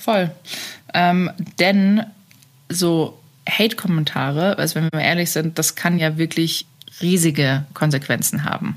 [0.00, 0.30] Voll.
[0.94, 2.04] Ähm, denn
[2.68, 6.66] so Hate-Kommentare, also wenn wir mal ehrlich sind, das kann ja wirklich
[7.00, 8.76] riesige Konsequenzen haben.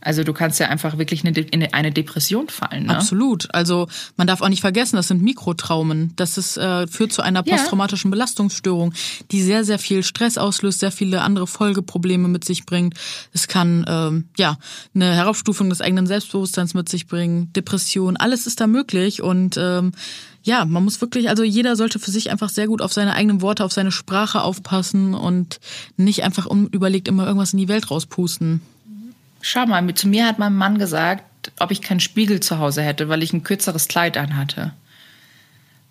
[0.00, 2.86] Also du kannst ja einfach wirklich in eine- in eine Depression fallen.
[2.86, 2.96] Ne?
[2.96, 3.52] Absolut.
[3.52, 6.12] Also man darf auch nicht vergessen, das sind Mikrotraumen.
[6.16, 8.94] Das ist, äh, führt zu einer posttraumatischen Belastungsstörung,
[9.32, 12.94] die sehr, sehr viel Stress auslöst, sehr viele andere Folgeprobleme mit sich bringt.
[13.32, 14.56] Es kann ähm, ja
[14.94, 19.20] eine Heraufstufung des eigenen Selbstbewusstseins mit sich bringen, Depression, alles ist da möglich.
[19.22, 19.92] Und ähm,
[20.44, 23.42] ja, man muss wirklich, also jeder sollte für sich einfach sehr gut auf seine eigenen
[23.42, 25.58] Worte, auf seine Sprache aufpassen und
[25.96, 28.60] nicht einfach unüberlegt immer irgendwas in die Welt rauspusten.
[29.40, 31.24] Schau mal, mit- zu mir hat mein Mann gesagt,
[31.60, 34.72] ob ich keinen Spiegel zu Hause hätte, weil ich ein kürzeres Kleid anhatte.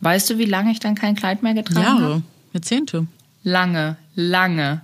[0.01, 2.01] Weißt du, wie lange ich dann kein Kleid mehr getragen habe?
[2.01, 2.21] Jahre,
[2.53, 3.07] Jahrzehnte.
[3.43, 4.81] Lange, lange.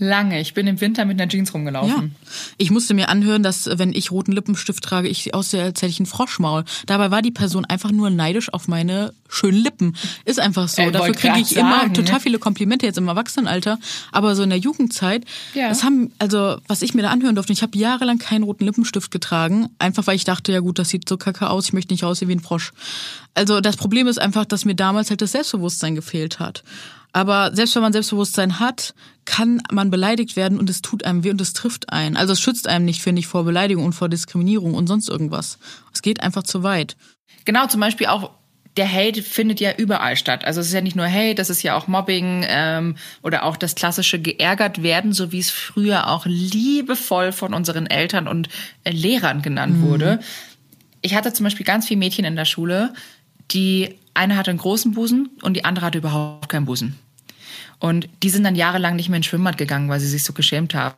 [0.00, 0.40] Lange.
[0.40, 2.14] Ich bin im Winter mit einer Jeans rumgelaufen.
[2.24, 2.30] Ja.
[2.56, 5.98] Ich musste mir anhören, dass wenn ich roten Lippenstift trage, ich aussehe, als hätte ich
[5.98, 6.64] einen Froschmaul.
[6.86, 9.96] Dabei war die Person einfach nur neidisch auf meine schönen Lippen.
[10.24, 10.82] Ist einfach so.
[10.82, 12.20] Äh, Dafür kriege ich immer sagen, total ne?
[12.20, 13.78] viele Komplimente jetzt im Erwachsenenalter.
[14.12, 15.68] Aber so in der Jugendzeit, Ja.
[15.68, 19.10] das haben, also was ich mir da anhören durfte, ich habe jahrelang keinen roten Lippenstift
[19.10, 22.04] getragen, einfach weil ich dachte, ja gut, das sieht so kacke aus, ich möchte nicht
[22.04, 22.72] aussehen wie ein Frosch.
[23.34, 26.62] Also das Problem ist einfach, dass mir damals halt das Selbstbewusstsein gefehlt hat.
[27.12, 28.94] Aber selbst wenn man Selbstbewusstsein hat,
[29.24, 32.16] kann man beleidigt werden und es tut einem weh und es trifft einen.
[32.16, 35.58] Also es schützt einem nicht, finde ich, vor Beleidigung und vor Diskriminierung und sonst irgendwas.
[35.92, 36.96] Es geht einfach zu weit.
[37.44, 38.30] Genau, zum Beispiel auch
[38.78, 40.44] der Hate findet ja überall statt.
[40.44, 43.56] Also es ist ja nicht nur Hate, das ist ja auch Mobbing ähm, oder auch
[43.56, 48.48] das klassische geärgert werden, so wie es früher auch liebevoll von unseren Eltern und
[48.84, 50.20] äh, Lehrern genannt wurde.
[51.02, 52.92] Ich hatte zum Beispiel ganz viele Mädchen in der Schule,
[53.50, 56.98] die eine hatte einen großen Busen und die andere hatte überhaupt keinen Busen.
[57.78, 60.74] Und die sind dann jahrelang nicht mehr ins Schwimmbad gegangen, weil sie sich so geschämt
[60.74, 60.96] haben.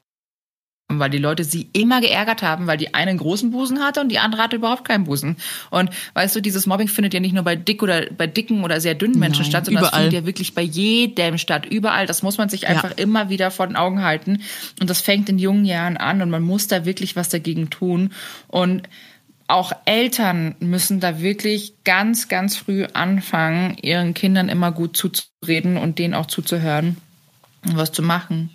[0.93, 4.09] Weil die Leute sie immer geärgert haben, weil die eine einen großen Busen hatte und
[4.09, 5.37] die andere hatte überhaupt keinen Busen.
[5.71, 8.81] Und weißt du, dieses Mobbing findet ja nicht nur bei dick oder bei dicken oder
[8.81, 10.01] sehr dünnen Menschen Nein, statt, sondern überall.
[10.01, 12.07] es findet ja wirklich bei jedem statt, überall.
[12.07, 14.43] Das muss man sich einfach immer wieder vor den Augen halten.
[14.81, 18.13] Und das fängt in jungen Jahren an und man muss da wirklich was dagegen tun.
[18.49, 18.89] Und
[19.51, 25.99] auch Eltern müssen da wirklich ganz, ganz früh anfangen, ihren Kindern immer gut zuzureden und
[25.99, 26.97] denen auch zuzuhören
[27.67, 28.51] und was zu machen.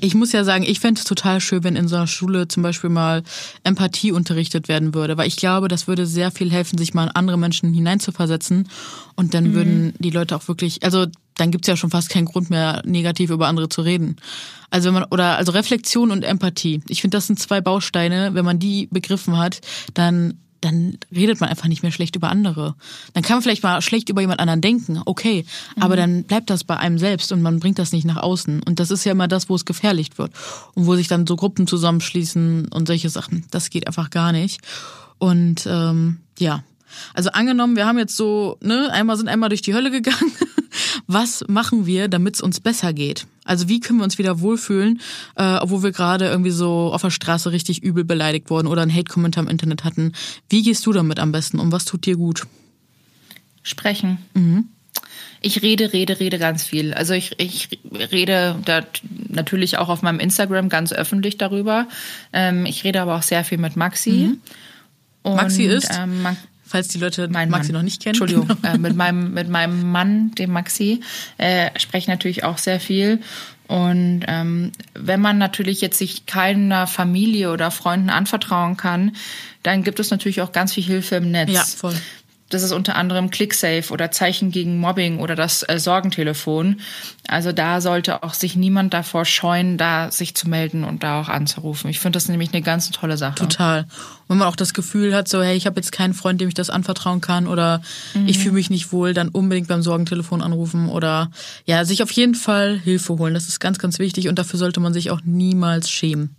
[0.00, 2.64] Ich muss ja sagen, ich fände es total schön, wenn in so einer Schule zum
[2.64, 3.22] Beispiel mal
[3.62, 7.10] Empathie unterrichtet werden würde, weil ich glaube, das würde sehr viel helfen, sich mal in
[7.10, 8.68] andere Menschen hineinzuversetzen
[9.14, 11.06] und dann würden die Leute auch wirklich, also
[11.42, 14.16] dann gibt's ja schon fast keinen Grund mehr, negativ über andere zu reden.
[14.70, 16.80] Also wenn man, oder also Reflexion und Empathie.
[16.88, 18.30] Ich finde, das sind zwei Bausteine.
[18.34, 19.60] Wenn man die begriffen hat,
[19.94, 22.76] dann dann redet man einfach nicht mehr schlecht über andere.
[23.14, 25.44] Dann kann man vielleicht mal schlecht über jemand anderen denken, okay,
[25.80, 28.62] aber dann bleibt das bei einem selbst und man bringt das nicht nach außen.
[28.62, 30.30] Und das ist ja immer das, wo es gefährlich wird
[30.74, 33.44] und wo sich dann so Gruppen zusammenschließen und solche Sachen.
[33.50, 34.60] Das geht einfach gar nicht.
[35.18, 36.62] Und ähm, ja,
[37.14, 40.32] also angenommen, wir haben jetzt so, ne, einmal sind einmal durch die Hölle gegangen.
[41.06, 43.26] Was machen wir, damit es uns besser geht?
[43.44, 45.00] Also wie können wir uns wieder wohlfühlen,
[45.36, 48.94] äh, obwohl wir gerade irgendwie so auf der Straße richtig übel beleidigt wurden oder einen
[48.94, 50.12] Hate-Kommentar im Internet hatten?
[50.48, 52.46] Wie gehst du damit am besten und was tut dir gut?
[53.62, 54.18] Sprechen.
[55.40, 56.94] Ich rede, rede, rede ganz viel.
[56.94, 58.82] Also ich, ich rede da
[59.28, 61.88] natürlich auch auf meinem Instagram ganz öffentlich darüber.
[62.32, 64.38] Ähm, ich rede aber auch sehr viel mit Maxi.
[65.22, 65.90] Und, Maxi ist?
[65.92, 66.24] Ähm,
[66.72, 67.80] Falls die Leute mein Maxi Mann.
[67.80, 68.14] noch nicht kennen.
[68.14, 71.00] Entschuldigung, äh, mit meinem mit meinem Mann, dem Maxi,
[71.36, 73.20] äh, spreche ich natürlich auch sehr viel.
[73.68, 79.14] Und ähm, wenn man natürlich jetzt sich keiner Familie oder Freunden anvertrauen kann,
[79.62, 81.52] dann gibt es natürlich auch ganz viel Hilfe im Netz.
[81.52, 81.94] Ja, voll.
[82.54, 86.80] Das ist unter anderem ClickSafe oder Zeichen gegen Mobbing oder das äh, Sorgentelefon.
[87.28, 91.28] Also da sollte auch sich niemand davor scheuen, da sich zu melden und da auch
[91.28, 91.88] anzurufen.
[91.90, 93.36] Ich finde das nämlich eine ganz tolle Sache.
[93.36, 93.86] Total.
[94.28, 96.54] Wenn man auch das Gefühl hat, so hey, ich habe jetzt keinen Freund, dem ich
[96.54, 97.82] das anvertrauen kann oder
[98.26, 101.30] ich fühle mich nicht wohl, dann unbedingt beim Sorgentelefon anrufen oder
[101.66, 103.34] ja, sich auf jeden Fall Hilfe holen.
[103.34, 106.36] Das ist ganz, ganz wichtig und dafür sollte man sich auch niemals schämen.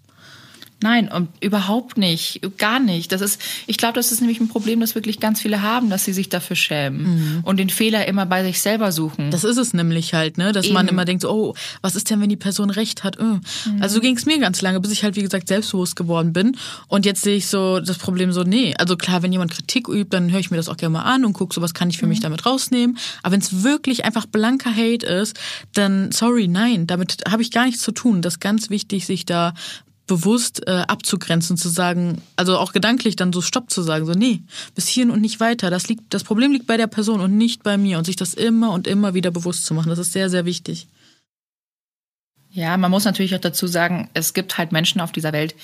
[0.84, 3.14] Nein, und überhaupt nicht, gar nicht.
[3.14, 6.04] Das ist, ich glaube, das ist nämlich ein Problem, das wirklich ganz viele haben, dass
[6.04, 9.32] sie sich dafür schämen und den Fehler immer bei sich selber suchen.
[9.32, 10.96] Das ist es nämlich halt, ne, dass man Eben.
[10.96, 13.18] immer denkt, oh, was ist denn, wenn die Person recht hat?
[13.18, 13.40] Äh.
[13.80, 16.58] Also so ging es mir ganz lange, bis ich halt wie gesagt selbstbewusst geworden bin
[16.90, 20.10] und jetzt sehe ich so das Problem so, nee, also klar, wenn jemand Kritik übt,
[20.10, 21.98] dann höre ich mir das auch gerne mal an und gucke, so was kann ich
[21.98, 22.98] für mich damit rausnehmen.
[23.22, 25.40] Aber wenn es wirklich einfach blanker Hate ist,
[25.74, 28.22] dann sorry, nein, damit habe ich gar nichts zu tun.
[28.22, 29.54] Das ist ganz wichtig, sich da
[30.06, 34.42] bewusst äh, abzugrenzen, zu sagen, also auch gedanklich dann so Stopp zu sagen, so nee,
[34.76, 35.70] bis hierhin und nicht weiter.
[35.70, 38.34] Das liegt, das Problem liegt bei der Person und nicht bei mir und sich das
[38.34, 39.90] immer und immer wieder bewusst zu machen.
[39.90, 40.88] Das ist sehr, sehr wichtig.
[42.52, 45.56] Ja, man muss natürlich auch dazu sagen, es gibt halt Menschen auf dieser Welt,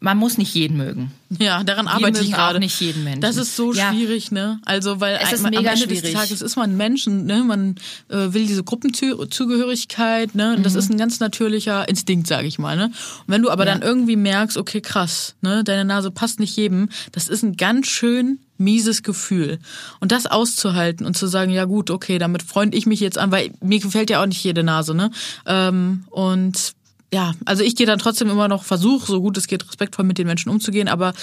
[0.00, 1.10] man muss nicht jeden mögen.
[1.40, 2.58] Ja, daran arbeite ich gerade.
[2.60, 3.20] nicht jeden Menschen.
[3.20, 3.90] Das ist so Ja.
[3.92, 4.60] schwierig, ne?
[4.64, 6.14] Also, weil Es ist am mega Ende des schwierig.
[6.14, 7.42] Tages ist man ein Menschen, ne?
[7.44, 7.74] Man
[8.08, 10.54] äh, will diese Gruppenzugehörigkeit, ne?
[10.56, 10.78] Und Das Mhm.
[10.78, 12.86] ist ein ganz natürlicher Instinkt, sage ich mal, ne?
[12.86, 12.92] Und
[13.26, 15.64] wenn du aber dann irgendwie merkst, okay, krass, ne?
[15.64, 19.58] Deine Nase passt nicht jedem, das ist ein ganz schön mieses Gefühl.
[20.00, 23.30] Und das auszuhalten und zu sagen, ja gut, okay, damit freunde ich mich jetzt an,
[23.30, 25.10] weil mir gefällt ja auch nicht jede Nase, ne?
[25.44, 26.72] Ähm, und
[27.16, 30.18] ja, also ich gehe dann trotzdem immer noch, versuche, so gut es geht, respektvoll mit
[30.18, 31.14] den Menschen umzugehen, aber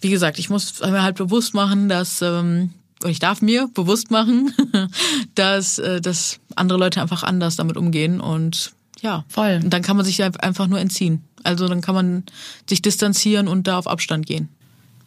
[0.00, 2.70] wie gesagt, ich muss mir halt bewusst machen, dass, ähm,
[3.04, 4.54] ich darf mir bewusst machen,
[5.34, 9.58] dass, äh, dass andere Leute einfach anders damit umgehen und ja, Voll.
[9.64, 11.24] Und dann kann man sich einfach nur entziehen.
[11.42, 12.22] Also dann kann man
[12.68, 14.48] sich distanzieren und da auf Abstand gehen.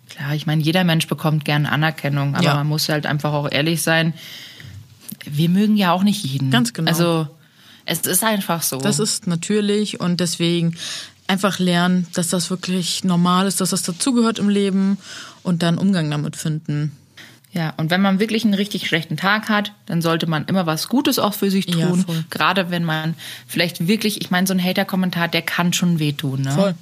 [0.10, 2.56] Klar, ich meine, jeder Mensch bekommt gern Anerkennung, aber Ja.
[2.56, 4.14] man muss halt einfach auch ehrlich sein.
[5.24, 6.52] Wir mögen ja auch nicht jeden.
[6.52, 6.92] Ganz genau.
[6.92, 7.30] Also
[7.86, 8.78] Es ist einfach so.
[8.78, 10.76] Das ist natürlich und deswegen
[11.28, 14.98] einfach lernen, dass das wirklich normal ist, dass das dazugehört im Leben
[15.44, 16.92] und dann Umgang damit finden.
[17.52, 20.90] Ja, und wenn man wirklich einen richtig schlechten Tag hat, dann sollte man immer was
[20.90, 22.06] Gutes auch für sich tun.
[22.06, 22.16] Ja.
[22.30, 23.16] Gerade wenn man
[23.48, 26.42] vielleicht wirklich, ich meine, so ein Hater-Kommentar, der kann schon wehtun.
[26.42, 26.52] Ne?
[26.52, 26.76] Voll.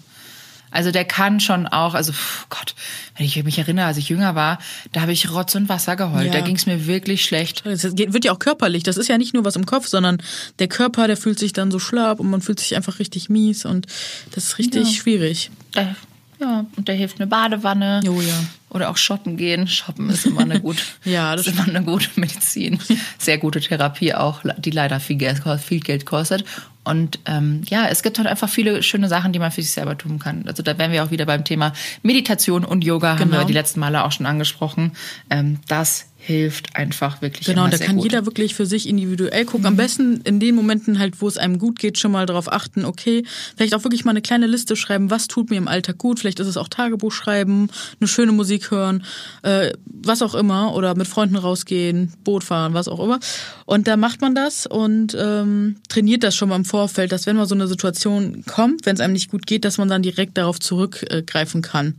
[0.73, 2.75] Also der kann schon auch, also pf, Gott,
[3.15, 4.57] wenn ich mich erinnere, als ich jünger war,
[4.91, 6.27] da habe ich Rotz und Wasser geheult.
[6.27, 6.33] Ja.
[6.33, 7.65] Da ging es mir wirklich schlecht.
[7.65, 8.83] Es geht- wird ja auch körperlich.
[8.83, 10.17] Das ist ja nicht nur was im Kopf, sondern
[10.59, 13.65] der Körper, der fühlt sich dann so schlapp und man fühlt sich einfach richtig mies
[13.65, 13.85] und
[14.31, 14.93] das ist richtig Ja.
[14.95, 15.51] schwierig.
[15.73, 15.95] Da,
[16.43, 18.01] ja, und da hilft eine Badewanne.
[18.07, 18.33] Oh ja.
[18.69, 19.67] Oder auch shoppen gehen.
[19.67, 22.79] Shoppen ist immer eine gut, Ja, das ist immer eine gute Medizin.
[23.19, 26.43] Sehr gute Therapie auch, die leider viel Geld, viel Geld kostet.
[26.83, 29.97] Und ähm, ja, es gibt halt einfach viele schöne Sachen, die man für sich selber
[29.97, 30.45] tun kann.
[30.47, 33.39] Also da wären wir auch wieder beim Thema Meditation und Yoga, haben Genau.
[33.41, 34.91] wir die letzten Male auch schon angesprochen.
[35.29, 38.05] Ähm, das hilft einfach wirklich Genau, da kann gut.
[38.05, 39.65] jeder wirklich für sich individuell gucken.
[39.65, 42.85] Am besten in den Momenten halt, wo es einem gut geht, schon mal darauf achten,
[42.85, 43.25] okay,
[43.57, 46.21] vielleicht auch wirklich mal eine kleine Liste schreiben, was tut mir im Alltag gut.
[46.21, 47.67] Vielleicht ist es auch Tagebuch schreiben,
[47.99, 49.03] eine schöne Musik hören,
[49.41, 50.73] äh, was auch immer.
[50.75, 53.19] Oder mit Freunden rausgehen, Boot fahren, was auch immer.
[53.65, 57.35] Und da macht man das und ähm, trainiert das schon mal im Vorfeld, dass wenn
[57.35, 60.37] mal so eine Situation kommt, wenn es einem nicht gut geht, dass man dann direkt
[60.37, 61.95] darauf zurückgreifen kann.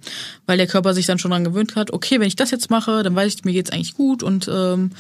[0.47, 3.03] Weil der Körper sich dann schon daran gewöhnt hat, okay, wenn ich das jetzt mache,
[3.03, 4.91] dann weiß ich, mir geht's eigentlich gut und ähm,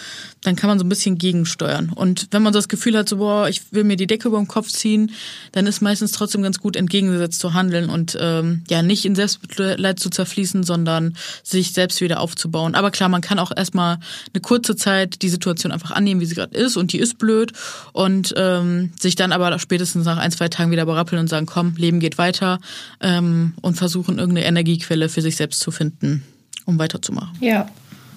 [0.42, 1.90] dann kann man so ein bisschen gegensteuern.
[1.94, 4.38] Und wenn man so das Gefühl hat, so, boah, ich will mir die Decke über
[4.38, 5.12] den Kopf ziehen,
[5.52, 9.98] dann ist meistens trotzdem ganz gut, entgegengesetzt zu handeln und ähm, ja, nicht in Selbstmitleid
[9.98, 12.74] zu zerfließen, sondern sich selbst wieder aufzubauen.
[12.74, 13.98] Aber klar, man kann auch erstmal
[14.32, 17.52] eine kurze Zeit die Situation einfach annehmen, wie sie gerade ist und die ist blöd
[17.92, 21.74] und ähm, sich dann aber spätestens nach ein, zwei Tagen wieder berappeln und sagen, komm,
[21.76, 22.60] Leben geht weiter
[23.00, 26.22] ähm, und versuchen irgendeine Energiequelle für sich selbst zu finden,
[26.66, 27.36] um weiterzumachen.
[27.40, 27.68] Ja,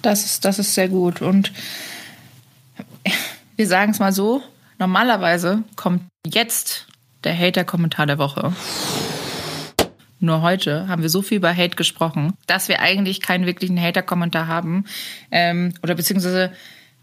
[0.02, 1.22] das ist, das ist sehr gut.
[1.22, 1.52] Und
[3.56, 4.42] wir sagen es mal so,
[4.78, 6.86] normalerweise kommt jetzt
[7.24, 8.52] der Hater-Kommentar der Woche.
[10.20, 14.48] Nur heute haben wir so viel über Hate gesprochen, dass wir eigentlich keinen wirklichen Hater-Kommentar
[14.48, 14.84] haben.
[15.30, 16.52] Ähm, oder beziehungsweise,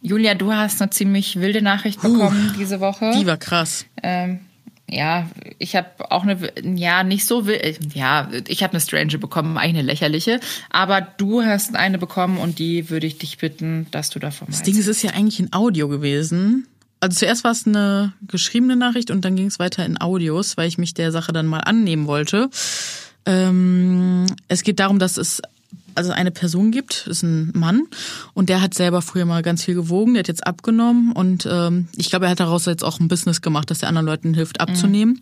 [0.01, 3.12] Julia, du hast eine ziemlich wilde Nachricht bekommen diese Woche.
[3.17, 3.86] Die war krass.
[4.03, 4.44] Ähm,
[4.89, 9.58] ja, ich habe auch eine, ja, nicht so wild, ja, ich habe eine Strange bekommen,
[9.58, 14.10] eigentlich eine lächerliche, aber du hast eine bekommen und die würde ich dich bitten, dass
[14.10, 16.67] du davon Das Ding ist, ist ja eigentlich ein Audio gewesen.
[17.00, 20.67] Also zuerst war es eine geschriebene Nachricht und dann ging es weiter in Audios, weil
[20.67, 22.50] ich mich der Sache dann mal annehmen wollte.
[23.26, 25.41] Ähm, es geht darum, dass es
[25.95, 27.88] also eine Person gibt, ist ein Mann
[28.34, 31.88] und der hat selber früher mal ganz viel gewogen, der hat jetzt abgenommen und ähm,
[31.95, 34.62] ich glaube, er hat daraus jetzt auch ein Business gemacht, dass er anderen Leuten hilft
[34.62, 35.21] abzunehmen.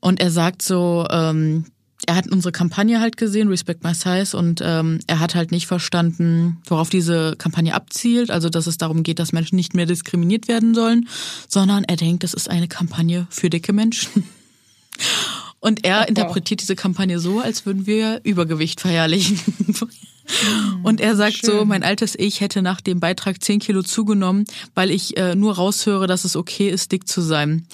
[0.00, 1.64] Und er sagt so, ähm,
[2.06, 5.66] er hat unsere Kampagne halt gesehen, Respect My Size, und ähm, er hat halt nicht
[5.66, 10.46] verstanden, worauf diese Kampagne abzielt, also dass es darum geht, dass Menschen nicht mehr diskriminiert
[10.46, 11.08] werden sollen,
[11.48, 14.24] sondern er denkt, es ist eine Kampagne für dicke Menschen.
[15.60, 16.08] Und er wow.
[16.08, 19.40] interpretiert diese Kampagne so, als würden wir Übergewicht verherrlichen.
[20.82, 24.90] Und er sagt so, mein altes Ich hätte nach dem Beitrag 10 Kilo zugenommen, weil
[24.90, 27.66] ich äh, nur raushöre, dass es okay ist, dick zu sein.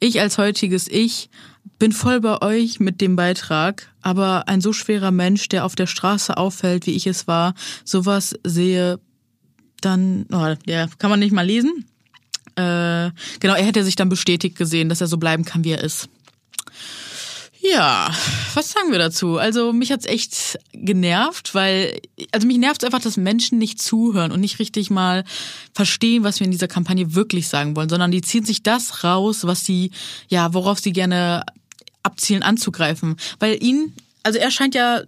[0.00, 1.30] Ich als heutiges Ich
[1.78, 5.86] bin voll bei euch mit dem Beitrag, aber ein so schwerer Mensch, der auf der
[5.86, 8.98] Straße auffällt, wie ich es war, sowas sehe,
[9.80, 11.86] dann, oh, ja, kann man nicht mal lesen.
[12.56, 15.82] Äh, genau, er hätte sich dann bestätigt gesehen, dass er so bleiben kann, wie er
[15.82, 16.08] ist.
[17.72, 18.10] Ja,
[18.54, 19.38] was sagen wir dazu?
[19.38, 22.00] Also mich hat's echt genervt, weil
[22.32, 25.24] also mich nervt einfach, dass Menschen nicht zuhören und nicht richtig mal
[25.74, 29.46] verstehen, was wir in dieser Kampagne wirklich sagen wollen, sondern die ziehen sich das raus,
[29.46, 29.92] was sie
[30.28, 31.44] ja, worauf sie gerne
[32.02, 35.02] abzielen anzugreifen, weil ihn also er scheint ja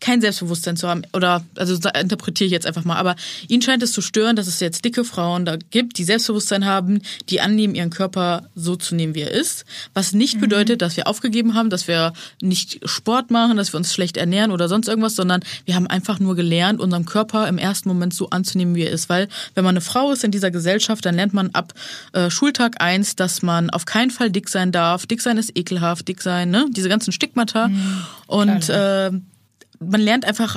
[0.00, 1.02] kein Selbstbewusstsein zu haben.
[1.12, 3.16] Oder also interpretiere ich jetzt einfach mal, aber
[3.48, 7.00] ihn scheint es zu stören, dass es jetzt dicke Frauen da gibt, die Selbstbewusstsein haben,
[7.28, 10.40] die annehmen, ihren Körper so zu nehmen, wie er ist, was nicht mhm.
[10.40, 14.52] bedeutet, dass wir aufgegeben haben, dass wir nicht Sport machen, dass wir uns schlecht ernähren
[14.52, 18.30] oder sonst irgendwas, sondern wir haben einfach nur gelernt, unseren Körper im ersten Moment so
[18.30, 21.34] anzunehmen, wie er ist, weil wenn man eine Frau ist in dieser Gesellschaft, dann lernt
[21.34, 21.74] man ab
[22.12, 26.06] äh, Schultag eins, dass man auf keinen Fall dick sein darf, dick sein ist ekelhaft,
[26.06, 27.68] dick sein, ne, diese ganzen Stigmata.
[27.68, 28.04] Mhm.
[28.26, 29.10] und äh,
[29.80, 30.56] man lernt einfach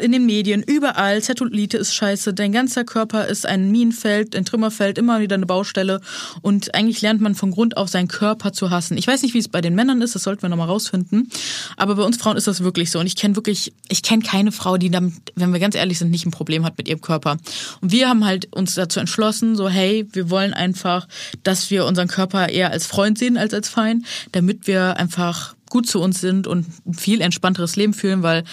[0.00, 4.98] in den Medien, überall, Zellulite ist scheiße, dein ganzer Körper ist ein Minenfeld, ein Trümmerfeld,
[4.98, 6.00] immer wieder eine Baustelle
[6.42, 8.98] und eigentlich lernt man von Grund auf seinen Körper zu hassen.
[8.98, 11.30] Ich weiß nicht, wie es bei den Männern ist, das sollten wir nochmal rausfinden,
[11.76, 14.52] aber bei uns Frauen ist das wirklich so und ich kenne wirklich, ich kenne keine
[14.52, 17.38] Frau, die damit, wenn wir ganz ehrlich sind, nicht ein Problem hat mit ihrem Körper.
[17.80, 21.08] Und wir haben halt uns dazu entschlossen, so hey, wir wollen einfach,
[21.42, 25.88] dass wir unseren Körper eher als Freund sehen als als Feind, damit wir einfach gut
[25.88, 28.44] zu uns sind und ein viel entspannteres Leben fühlen, weil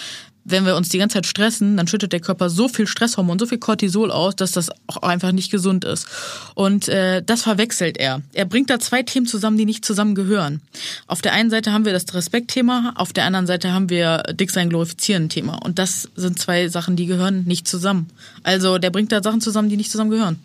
[0.44, 3.46] wenn wir uns die ganze Zeit stressen, dann schüttet der Körper so viel Stresshormon, so
[3.46, 6.06] viel Cortisol aus, dass das auch einfach nicht gesund ist.
[6.54, 8.22] Und äh, das verwechselt er.
[8.32, 10.60] Er bringt da zwei Themen zusammen, die nicht zusammengehören.
[11.06, 14.68] Auf der einen Seite haben wir das Respektthema, auf der anderen Seite haben wir Dicksein
[14.68, 15.58] glorifizieren Thema.
[15.64, 18.08] Und das sind zwei Sachen, die gehören nicht zusammen.
[18.42, 20.38] Also der bringt da Sachen zusammen, die nicht zusammengehören.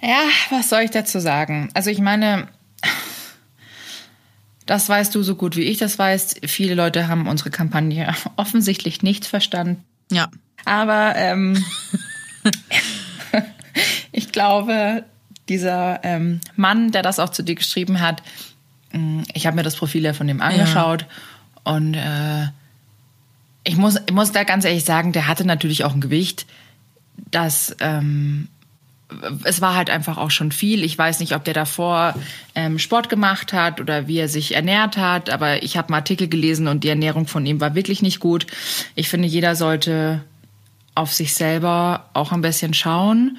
[0.00, 1.70] Ja, was soll ich dazu sagen?
[1.74, 2.48] Also ich meine,
[4.68, 6.36] das weißt du so gut wie ich das weiß.
[6.46, 9.82] Viele Leute haben unsere Kampagne offensichtlich nicht verstanden.
[10.12, 10.28] Ja.
[10.66, 11.64] Aber ähm,
[14.12, 15.04] ich glaube,
[15.48, 18.22] dieser ähm, Mann, der das auch zu dir geschrieben hat,
[18.92, 21.72] mm, ich habe mir das Profil ja von dem angeschaut ja.
[21.72, 22.48] und äh,
[23.64, 26.44] ich muss, ich muss da ganz ehrlich sagen, der hatte natürlich auch ein Gewicht,
[27.30, 28.48] das ähm,
[29.44, 30.84] es war halt einfach auch schon viel.
[30.84, 32.14] Ich weiß nicht, ob der davor
[32.54, 36.28] ähm, Sport gemacht hat oder wie er sich ernährt hat, aber ich habe einen Artikel
[36.28, 38.46] gelesen und die Ernährung von ihm war wirklich nicht gut.
[38.94, 40.22] Ich finde, jeder sollte
[40.94, 43.38] auf sich selber auch ein bisschen schauen.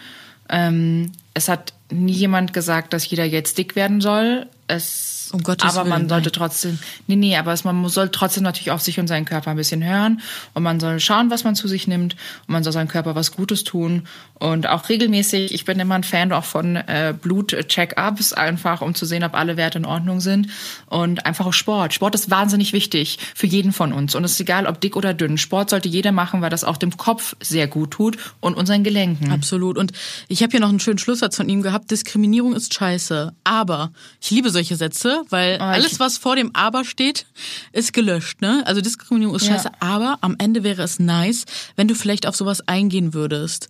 [0.49, 4.47] Ähm, es hat nie jemand gesagt, dass jeder jetzt dick werden soll.
[4.67, 6.33] Es um Gottes aber Willen, man sollte nein.
[6.33, 9.57] trotzdem, nee, nee, aber es, man soll trotzdem natürlich auf sich und seinen Körper ein
[9.57, 10.21] bisschen hören
[10.53, 12.15] und man soll schauen, was man zu sich nimmt
[12.47, 16.03] und man soll seinem Körper was Gutes tun und auch regelmäßig, ich bin immer ein
[16.03, 20.47] Fan auch von äh, Blut-Check-ups, einfach um zu sehen, ob alle Werte in Ordnung sind
[20.87, 21.93] und einfach auch Sport.
[21.93, 25.13] Sport ist wahnsinnig wichtig für jeden von uns und es ist egal, ob dick oder
[25.13, 25.37] dünn.
[25.37, 29.31] Sport sollte jeder machen, weil das auch dem Kopf sehr gut tut und unseren Gelenken.
[29.31, 29.77] Absolut.
[29.77, 29.91] Und
[30.27, 31.91] ich habe hier noch einen schönen Schlusssatz von ihm gehabt.
[31.91, 33.33] Diskriminierung ist scheiße.
[33.43, 37.25] Aber ich liebe solche Sätze, weil ich- alles, was vor dem Aber steht,
[37.73, 38.41] ist gelöscht.
[38.41, 38.63] Ne?
[38.65, 39.53] Also Diskriminierung ist Ja.
[39.53, 39.69] scheiße.
[39.79, 41.45] Aber am Ende wäre es nice,
[41.75, 43.69] wenn du vielleicht auf sowas eingehen würdest.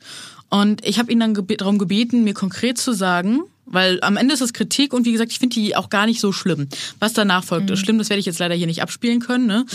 [0.50, 3.42] Und ich habe ihn dann gebe darum gebeten, mir konkret zu sagen,
[3.72, 6.20] weil am Ende ist es Kritik und wie gesagt, ich finde die auch gar nicht
[6.20, 6.68] so schlimm.
[6.98, 9.46] Was danach folgt, ist schlimm, das werde ich jetzt leider hier nicht abspielen können.
[9.46, 9.66] Ne?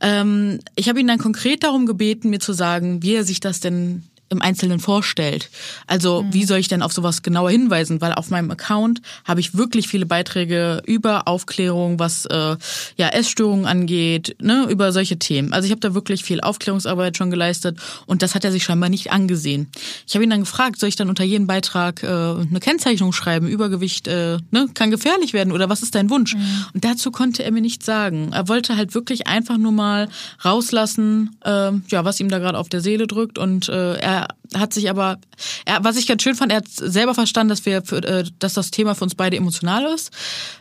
[0.00, 3.58] Ähm, ich habe ihn dann konkret darum gebeten, mir zu sagen, wie er sich das
[3.58, 5.50] denn im Einzelnen vorstellt.
[5.86, 8.00] Also wie soll ich denn auf sowas genauer hinweisen?
[8.00, 12.56] Weil auf meinem Account habe ich wirklich viele Beiträge über Aufklärung, was äh,
[12.96, 15.52] ja Essstörungen angeht, ne, über solche Themen.
[15.52, 18.88] Also ich habe da wirklich viel Aufklärungsarbeit schon geleistet und das hat er sich scheinbar
[18.88, 19.68] nicht angesehen.
[20.06, 23.46] Ich habe ihn dann gefragt, soll ich dann unter jedem Beitrag äh, eine Kennzeichnung schreiben?
[23.46, 26.34] Übergewicht äh, ne, kann gefährlich werden oder was ist dein Wunsch?
[26.74, 28.30] Und dazu konnte er mir nichts sagen.
[28.32, 30.08] Er wollte halt wirklich einfach nur mal
[30.44, 34.21] rauslassen, äh, ja, was ihm da gerade auf der Seele drückt und äh, er
[34.54, 35.18] hat sich aber,
[35.64, 38.54] er, was ich ganz schön fand, er hat selber verstanden, dass wir, für, äh, dass
[38.54, 40.10] das Thema für uns beide emotional ist.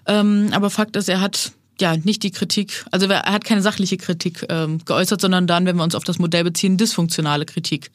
[0.07, 3.97] Ähm, aber Fakt ist, er hat ja nicht die Kritik, also er hat keine sachliche
[3.97, 7.91] Kritik ähm, geäußert, sondern dann, wenn wir uns auf das Modell beziehen, dysfunktionale Kritik.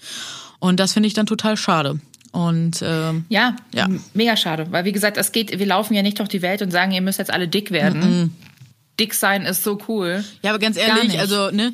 [0.59, 2.01] Und das finde ich dann total schade.
[2.33, 3.89] Und ähm, Ja, Ja.
[4.13, 4.67] mega schade.
[4.71, 7.01] Weil wie gesagt, es geht, wir laufen ja nicht durch die Welt und sagen, ihr
[7.01, 8.35] müsst jetzt alle dick werden.
[8.99, 10.25] Dick sein ist so cool.
[10.43, 11.73] Ja, aber ganz ehrlich, also, ne,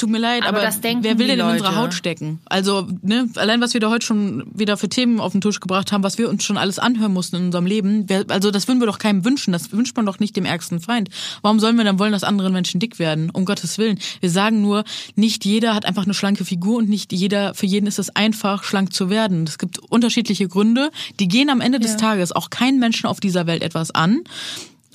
[0.00, 2.40] tut mir leid, Aber aber, wer will denn in unsere Haut stecken?
[2.46, 5.92] Also, ne, allein was wir da heute schon wieder für Themen auf den Tisch gebracht
[5.92, 8.80] haben, was wir uns schon alles anhören mussten in unserem Leben, wer, also das würden
[8.80, 11.10] wir doch keinem wünschen, das wünscht man doch nicht dem ärgsten Feind.
[11.42, 13.30] Warum sollen wir dann wollen, dass andere Menschen dick werden?
[13.30, 13.98] Um Gottes Willen.
[14.20, 14.84] Wir sagen nur,
[15.14, 18.64] nicht jeder hat einfach eine schlanke Figur und nicht jeder, für jeden ist es einfach,
[18.64, 19.44] schlank zu werden.
[19.44, 21.96] Es gibt unterschiedliche Gründe, die gehen am Ende des Ja.
[21.98, 24.22] Tages auch keinen Menschen auf dieser Welt etwas an.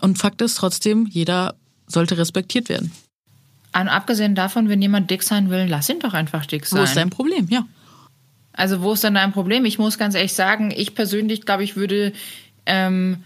[0.02, 1.56] Und Fakt ist trotzdem, jeder
[1.88, 2.92] sollte respektiert werden.
[3.80, 6.80] Und abgesehen davon, wenn jemand dick sein will, lass ihn doch einfach dick sein.
[6.80, 7.48] Wo ist dein Problem?
[7.50, 7.66] Ja.
[8.54, 9.66] Also wo ist denn dein Problem?
[9.66, 12.14] Ich muss ganz ehrlich sagen, ich persönlich glaube, ich würde
[12.66, 13.24] ähm,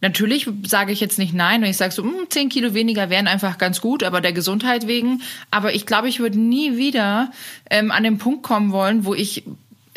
[0.00, 3.26] natürlich sage ich jetzt nicht nein und ich sage so, hm, 10 Kilo weniger wären
[3.26, 5.22] einfach ganz gut, aber der Gesundheit wegen.
[5.50, 7.30] Aber ich glaube, ich würde nie wieder
[7.68, 9.44] ähm, an den Punkt kommen wollen, wo ich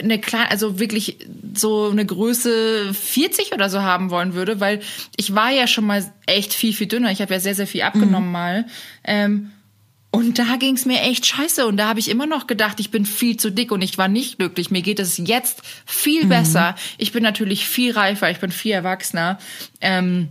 [0.01, 1.17] eine kleine, also wirklich
[1.53, 4.82] so eine Größe 40 oder so haben wollen würde, weil
[5.15, 7.11] ich war ja schon mal echt viel, viel dünner.
[7.11, 8.65] Ich habe ja sehr, sehr viel abgenommen mal.
[9.03, 9.51] Ähm,
[10.12, 11.66] und da ging's mir echt scheiße.
[11.66, 14.09] Und da habe ich immer noch gedacht, ich bin viel zu dick und ich war
[14.09, 14.70] nicht glücklich.
[14.70, 16.76] Mir geht es jetzt viel besser.
[16.97, 19.39] Ich bin natürlich viel reifer, ich bin viel erwachsener.
[19.80, 20.28] Ähm,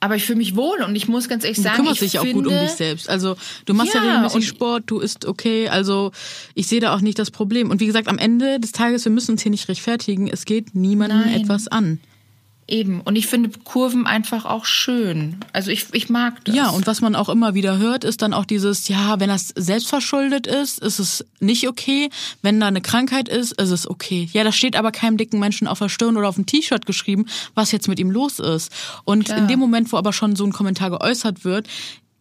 [0.00, 2.20] aber ich fühle mich wohl und ich muss ganz ehrlich Du sagen, kümmerst ich dich
[2.20, 3.08] auch finde, gut um dich selbst.
[3.08, 5.70] Also du machst ja, Ja, regelmäßig Sport, du isst okay.
[5.70, 6.12] Also
[6.54, 7.70] ich sehe da auch nicht das Problem.
[7.70, 10.28] Und wie gesagt, am Ende des Tages, wir müssen uns hier nicht rechtfertigen.
[10.28, 11.40] Es geht niemandem Nein.
[11.40, 12.00] etwas an.
[12.68, 13.00] Eben.
[13.00, 15.36] Und ich finde Kurven einfach auch schön.
[15.52, 16.54] Also ich, ich mag das.
[16.56, 19.52] Ja, und was man auch immer wieder hört, ist dann auch dieses, ja, wenn das
[19.54, 22.10] selbstverschuldet ist, ist es nicht okay.
[22.42, 24.28] Wenn da eine Krankheit ist, ist es okay.
[24.32, 27.26] Ja, das steht aber keinem dicken Menschen auf der Stirn oder auf dem T-Shirt geschrieben,
[27.54, 28.72] was jetzt mit ihm los ist.
[29.04, 29.38] Und Klar.
[29.38, 31.68] in dem Moment, wo aber schon so ein Kommentar geäußert wird,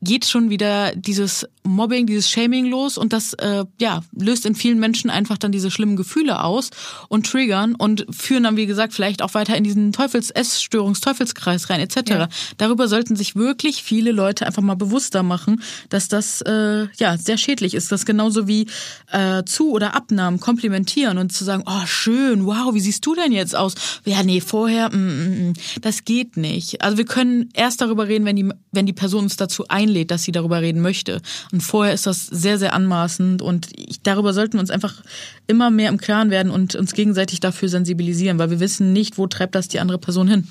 [0.02, 4.80] geht schon wieder dieses Mobbing, dieses Shaming los und das äh, ja löst in vielen
[4.80, 6.70] Menschen einfach dann diese schlimmen Gefühle aus
[7.10, 11.70] und triggern und führen dann wie gesagt vielleicht auch weiter in diesen Teufels Essstörungs Teufelskreis
[11.70, 12.10] rein etc.
[12.10, 12.30] Ja.
[12.58, 17.38] Darüber sollten sich wirklich viele Leute einfach mal bewusster machen, dass das äh, ja sehr
[17.38, 17.92] schädlich ist.
[17.92, 18.68] Das genauso wie
[19.12, 23.32] äh, zu oder Abnahmen komplimentieren und zu sagen, oh schön, wow, wie siehst du denn
[23.32, 23.76] jetzt aus?
[24.06, 25.54] Ja nee vorher, mm, mm, mm.
[25.82, 26.82] das geht nicht.
[26.82, 30.24] Also wir können erst darüber reden, wenn die wenn die Person uns dazu einlädt, dass
[30.24, 31.22] sie darüber reden möchte.
[31.52, 35.04] Und vorher ist das sehr, sehr anmaßend und ich, darüber sollten wir uns einfach
[35.48, 39.28] immer mehr im Klaren werden und uns gegenseitig dafür sensibilisieren, weil wir wissen nicht, wo
[39.28, 40.48] treibt das die andere Person hin.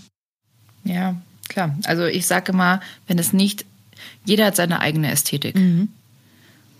[0.85, 1.17] Ja,
[1.49, 1.77] klar.
[1.85, 3.65] Also ich sage immer, wenn es nicht,
[4.25, 5.57] jeder hat seine eigene Ästhetik.
[5.57, 5.89] Mhm.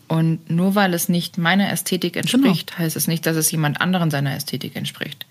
[0.07, 2.79] Und nur weil es nicht meiner Ästhetik entspricht, genau.
[2.81, 5.27] heißt es nicht, dass es jemand anderen seiner Ästhetik entspricht.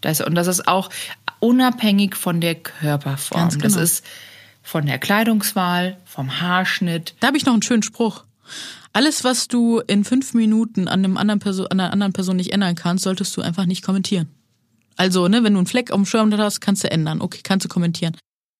[0.00, 0.90] Das, und das ist auch
[1.40, 3.40] unabhängig von der Körperform.
[3.40, 3.64] Ganz genau.
[3.64, 4.04] Das ist
[4.62, 7.14] von der Kleidungswahl, vom Haarschnitt.
[7.20, 8.24] Da habe ich noch einen schönen Spruch.
[8.92, 12.52] Alles, was du in fünf Minuten an, einem anderen Person, an einer anderen Person nicht
[12.52, 14.28] ändern kannst, solltest du einfach nicht kommentieren.
[14.96, 17.20] Also, ne, wenn du einen Fleck auf dem Schirm hast, kannst du ändern.
[17.20, 18.16] Okay, kannst du kommentieren.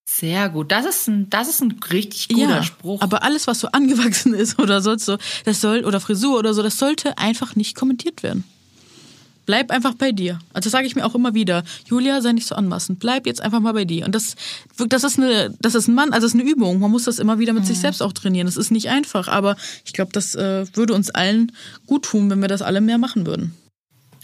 [0.09, 0.71] Sehr gut.
[0.71, 3.01] Das ist ein, das ist ein richtig guter ja, Spruch.
[3.01, 6.63] Aber alles, was so angewachsen ist oder sonst so, das soll, oder Frisur oder so,
[6.63, 8.43] das sollte einfach nicht kommentiert werden.
[9.47, 10.39] Bleib einfach bei dir.
[10.53, 11.63] Also das sage ich mir auch immer wieder.
[11.85, 12.99] Julia, sei nicht so anmaßend.
[12.99, 14.05] Bleib jetzt einfach mal bei dir.
[14.05, 14.35] Und das,
[14.89, 16.79] das ist eine, das ist ein Mann, also das ist eine Übung.
[16.79, 17.67] Man muss das immer wieder mit mhm.
[17.67, 18.45] sich selbst auch trainieren.
[18.45, 21.53] Das ist nicht einfach, aber ich glaube, das äh, würde uns allen
[21.85, 23.55] gut tun, wenn wir das alle mehr machen würden.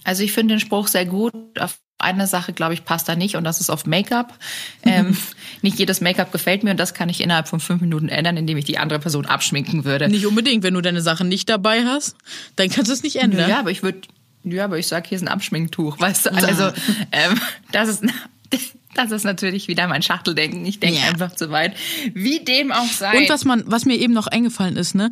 [0.04, 1.34] Also ich finde den Spruch sehr gut.
[1.58, 4.38] Auf eine Sache, glaube ich, passt da nicht und das ist auf Make-up.
[4.84, 5.16] Ähm,
[5.62, 8.58] nicht jedes Make-up gefällt mir und das kann ich innerhalb von fünf Minuten ändern, indem
[8.58, 10.10] ich die andere Person abschminken würde.
[10.10, 12.18] Nicht unbedingt, wenn du deine Sachen nicht dabei hast,
[12.58, 13.50] dann kannst du es nicht ändern.
[13.50, 14.02] Ja, aber ich würde
[14.44, 16.34] ja, aber ich sag, hier ist ein Abschminktuch, weißt du?
[16.34, 16.72] Also,
[17.12, 17.40] ähm,
[17.72, 18.04] das ist.
[18.96, 20.64] Das ist natürlich wieder mein Schachteldenken.
[20.68, 21.08] Ich denke ja.
[21.08, 21.76] einfach zu weit.
[22.14, 23.18] Wie dem auch sei.
[23.18, 25.10] Und was man, was mir eben noch eingefallen ist, ne?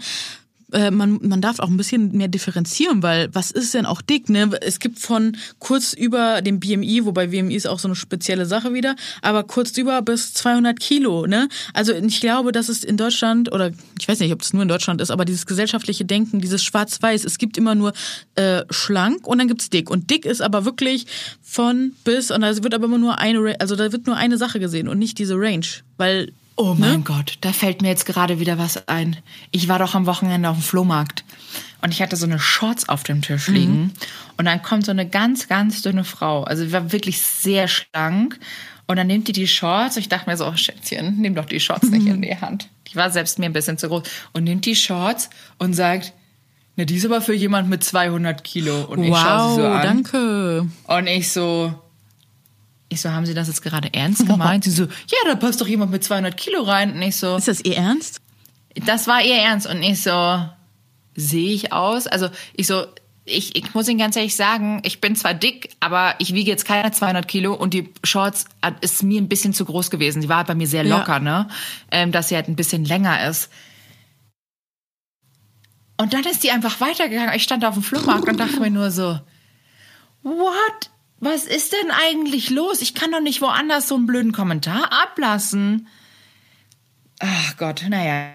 [0.71, 4.29] Äh, man, man darf auch ein bisschen mehr differenzieren, weil was ist denn auch dick?
[4.29, 4.51] Ne?
[4.61, 8.73] Es gibt von kurz über dem BMI, wobei BMI ist auch so eine spezielle Sache
[8.73, 11.27] wieder, aber kurz über bis 200 Kilo.
[11.27, 11.49] Ne?
[11.73, 14.69] Also ich glaube, dass es in Deutschland, oder ich weiß nicht, ob es nur in
[14.69, 17.93] Deutschland ist, aber dieses gesellschaftliche Denken, dieses Schwarz-Weiß, es gibt immer nur
[18.35, 19.89] äh, schlank und dann gibt's dick.
[19.89, 21.05] Und dick ist aber wirklich
[21.41, 24.59] von bis, und da wird aber immer nur eine, also da wird nur eine Sache
[24.59, 25.65] gesehen und nicht diese Range.
[25.97, 27.01] Weil Oh mein ne?
[27.03, 29.17] Gott, da fällt mir jetzt gerade wieder was ein.
[29.51, 31.23] Ich war doch am Wochenende auf dem Flohmarkt
[31.81, 33.53] und ich hatte so eine Shorts auf dem Tisch mhm.
[33.53, 33.91] liegen mhm.
[34.37, 36.43] und dann kommt so eine ganz, ganz dünne Frau.
[36.43, 38.39] Also die war wirklich sehr schlank
[38.87, 41.45] und dann nimmt die die Shorts und ich dachte mir so, oh Schätzchen, nimm doch
[41.45, 41.97] die Shorts mhm.
[41.97, 42.67] nicht in die Hand.
[42.91, 46.13] Die war selbst mir ein bisschen zu groß und nimmt die Shorts und sagt,
[46.75, 48.85] na, die ist aber für jemand mit 200 Kilo.
[48.85, 49.81] Und ich wow, schaue sie so an.
[49.81, 50.67] danke.
[50.87, 51.73] Und ich so,
[52.91, 54.65] ich so, haben Sie das jetzt gerade ernst gemeint?
[54.65, 56.93] Sie so, ja, da passt doch jemand mit 200 Kilo rein.
[56.93, 58.19] Und ich so, ist das Ihr Ernst?
[58.85, 59.65] Das war Ihr Ernst.
[59.65, 60.45] Und ich so,
[61.15, 62.07] sehe ich aus?
[62.07, 62.85] Also ich so,
[63.23, 66.65] ich, ich muss Ihnen ganz ehrlich sagen, ich bin zwar dick, aber ich wiege jetzt
[66.65, 68.45] keine 200 Kilo und die Shorts
[68.81, 70.21] ist mir ein bisschen zu groß gewesen.
[70.21, 71.19] Die war bei mir sehr locker, ja.
[71.19, 71.47] ne?
[71.91, 73.49] Ähm, dass sie halt ein bisschen länger ist.
[75.95, 77.33] Und dann ist die einfach weitergegangen.
[77.35, 79.17] Ich stand auf dem Flohmarkt und dachte mir nur so,
[80.23, 80.90] what
[81.21, 82.81] was ist denn eigentlich los?
[82.81, 85.87] Ich kann doch nicht woanders so einen blöden Kommentar ablassen.
[87.19, 88.31] Ach Gott, naja.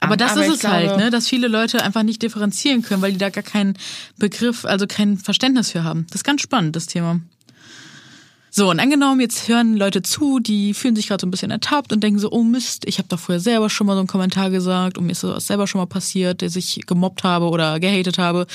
[0.00, 2.82] Aber das Aber ist es halt, glaube, halt, ne, dass viele Leute einfach nicht differenzieren
[2.82, 3.78] können, weil die da gar keinen
[4.18, 6.06] Begriff, also kein Verständnis für haben.
[6.08, 7.20] Das ist ganz spannend, das Thema.
[8.50, 11.92] So, und angenommen, jetzt hören Leute zu, die fühlen sich gerade so ein bisschen ertappt
[11.92, 14.50] und denken so, oh Mist, ich habe doch vorher selber schon mal so einen Kommentar
[14.50, 18.18] gesagt und mir ist das selber schon mal passiert, dass ich gemobbt habe oder gehatet
[18.18, 18.46] habe.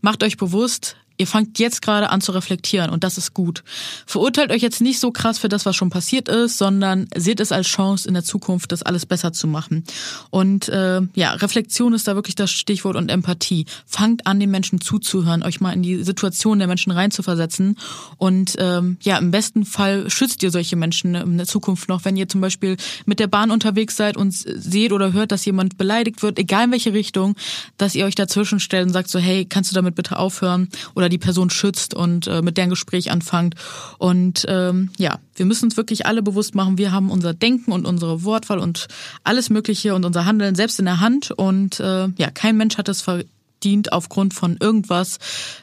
[0.00, 3.62] Macht euch bewusst, Ihr fangt jetzt gerade an zu reflektieren und das ist gut.
[4.06, 7.52] Verurteilt euch jetzt nicht so krass für das, was schon passiert ist, sondern seht es
[7.52, 9.84] als Chance in der Zukunft, das alles besser zu machen.
[10.30, 13.66] Und äh, ja, Reflexion ist da wirklich das Stichwort und Empathie.
[13.84, 17.76] Fangt an, den Menschen zuzuhören, euch mal in die Situation der Menschen reinzuversetzen
[18.16, 22.16] und ähm, ja, im besten Fall schützt ihr solche Menschen in der Zukunft noch, wenn
[22.16, 26.22] ihr zum Beispiel mit der Bahn unterwegs seid und seht oder hört, dass jemand beleidigt
[26.22, 27.36] wird, egal in welche Richtung,
[27.76, 30.70] dass ihr euch dazwischen stellt und sagt so, hey, kannst du damit bitte aufhören?
[30.94, 33.54] Oder die Person schützt und äh, mit deren Gespräch anfangt.
[33.98, 37.86] Und ähm, ja, wir müssen uns wirklich alle bewusst machen, wir haben unser Denken und
[37.86, 38.88] unsere Wortwahl und
[39.24, 41.30] alles Mögliche und unser Handeln selbst in der Hand.
[41.30, 45.18] Und äh, ja, kein Mensch hat es verdient, aufgrund von irgendwas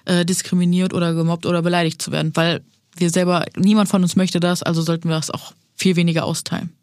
[0.05, 2.61] äh, diskriminiert oder gemobbt oder beleidigt zu werden, weil
[2.95, 6.73] wir selber, niemand von uns möchte das, also sollten wir das auch viel weniger austeilen.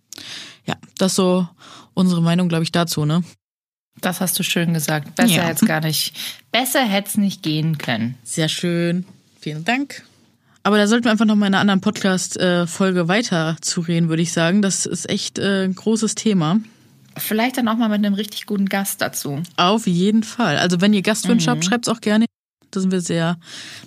[0.66, 1.46] Ja, das so
[1.94, 3.22] unsere Meinung, glaube ich, dazu, ne?
[4.00, 5.14] Das hast du schön gesagt.
[5.14, 5.42] Besser ja.
[5.44, 6.14] hätte es gar nicht.
[6.52, 8.16] Besser hätte es nicht gehen können.
[8.22, 9.04] Sehr schön.
[9.40, 10.02] Vielen Dank.
[10.62, 14.22] Aber da sollten wir einfach noch mal in einer anderen Podcast-Folge weiter zu reden, würde
[14.22, 14.62] ich sagen.
[14.62, 16.60] Das ist echt äh, ein großes Thema.
[17.16, 19.42] Vielleicht dann auch mal mit einem richtig guten Gast dazu.
[19.56, 20.56] Auf jeden Fall.
[20.56, 22.26] Also wenn ihr Gastwünsche habt, schreibt es auch gerne.
[22.70, 23.38] Da sind wir sehr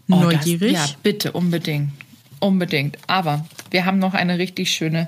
[0.09, 0.73] Oh, neugierig.
[0.73, 1.91] Das, ja, bitte, unbedingt.
[2.39, 2.97] Unbedingt.
[3.07, 5.07] Aber wir haben noch eine richtig schöne,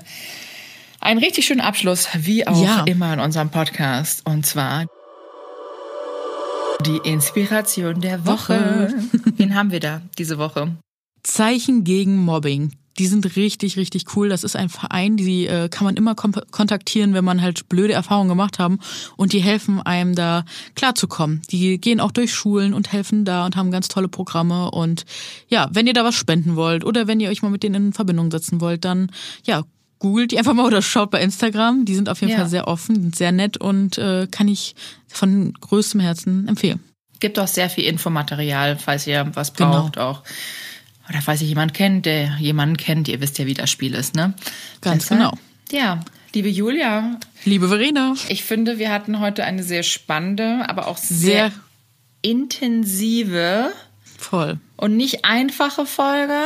[1.00, 2.84] einen richtig schönen Abschluss, wie auch Ja.
[2.84, 4.26] immer in unserem Podcast.
[4.26, 4.86] Und zwar
[6.86, 8.94] die Inspiration der Woche.
[9.36, 10.76] Wen haben wir da diese Woche?
[11.22, 12.72] Zeichen gegen Mobbing.
[12.98, 14.28] Die sind richtig, richtig cool.
[14.28, 18.28] Das ist ein Verein, die äh, kann man immer kontaktieren, wenn man halt blöde Erfahrungen
[18.28, 18.78] gemacht haben.
[19.16, 20.44] Und die helfen einem da
[20.74, 21.40] klarzukommen.
[21.50, 24.70] Die gehen auch durch Schulen und helfen da und haben ganz tolle Programme.
[24.70, 25.04] Und
[25.48, 27.92] ja, wenn ihr da was spenden wollt oder wenn ihr euch mal mit denen in
[27.92, 29.10] Verbindung setzen wollt, dann
[29.44, 29.62] ja,
[30.00, 31.84] googelt die einfach mal oder schaut bei Instagram.
[31.84, 32.38] Die sind auf jeden Ja.
[32.38, 34.74] Fall sehr offen, sind sehr nett und äh, kann ich
[35.06, 36.80] von größtem Herzen empfehlen.
[37.20, 39.70] Gibt auch sehr viel Infomaterial, falls ihr was Genau.
[39.82, 40.22] braucht auch.
[41.08, 44.14] Oder falls ihr jemanden kennt, der jemanden kennt, ihr wisst ja, wie das Spiel ist,
[44.16, 44.34] ne?
[44.80, 45.32] Ganz genau.
[45.70, 46.00] Ja,
[46.34, 51.50] liebe Julia, Liebe Verena, ich finde, wir hatten heute eine sehr spannende, aber auch sehr,
[51.50, 51.52] sehr
[52.22, 53.72] intensive
[54.18, 54.58] voll.
[54.76, 56.38] und nicht einfache Folge,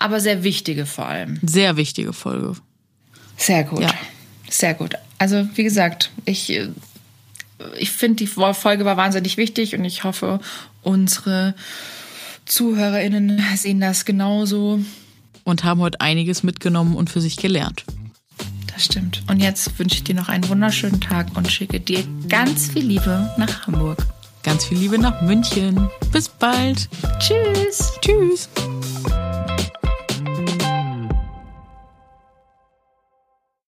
[0.00, 1.38] aber sehr wichtige vor allem.
[1.42, 2.54] Sehr wichtige Folge.
[3.36, 3.82] Sehr gut.
[3.82, 3.94] Ja.
[4.48, 4.94] Sehr gut.
[5.18, 6.68] Also, wie gesagt, ich, äh,
[7.78, 10.40] ich finde, die Folge war wahnsinnig wichtig und ich hoffe,
[10.82, 11.54] unsere
[12.46, 14.80] ZuhörerInnen sehen das genauso.
[15.44, 17.84] und haben heute einiges mitgenommen und für sich gelernt.
[18.72, 19.22] Das stimmt.
[19.28, 23.32] Und jetzt wünsche ich dir noch einen wunderschönen Tag und schicke dir ganz viel Liebe
[23.36, 24.06] nach Hamburg.
[24.42, 25.88] Ganz viel Liebe nach München.
[26.12, 26.88] Bis bald.
[27.18, 27.92] Tschüss.
[28.00, 28.48] Tschüss.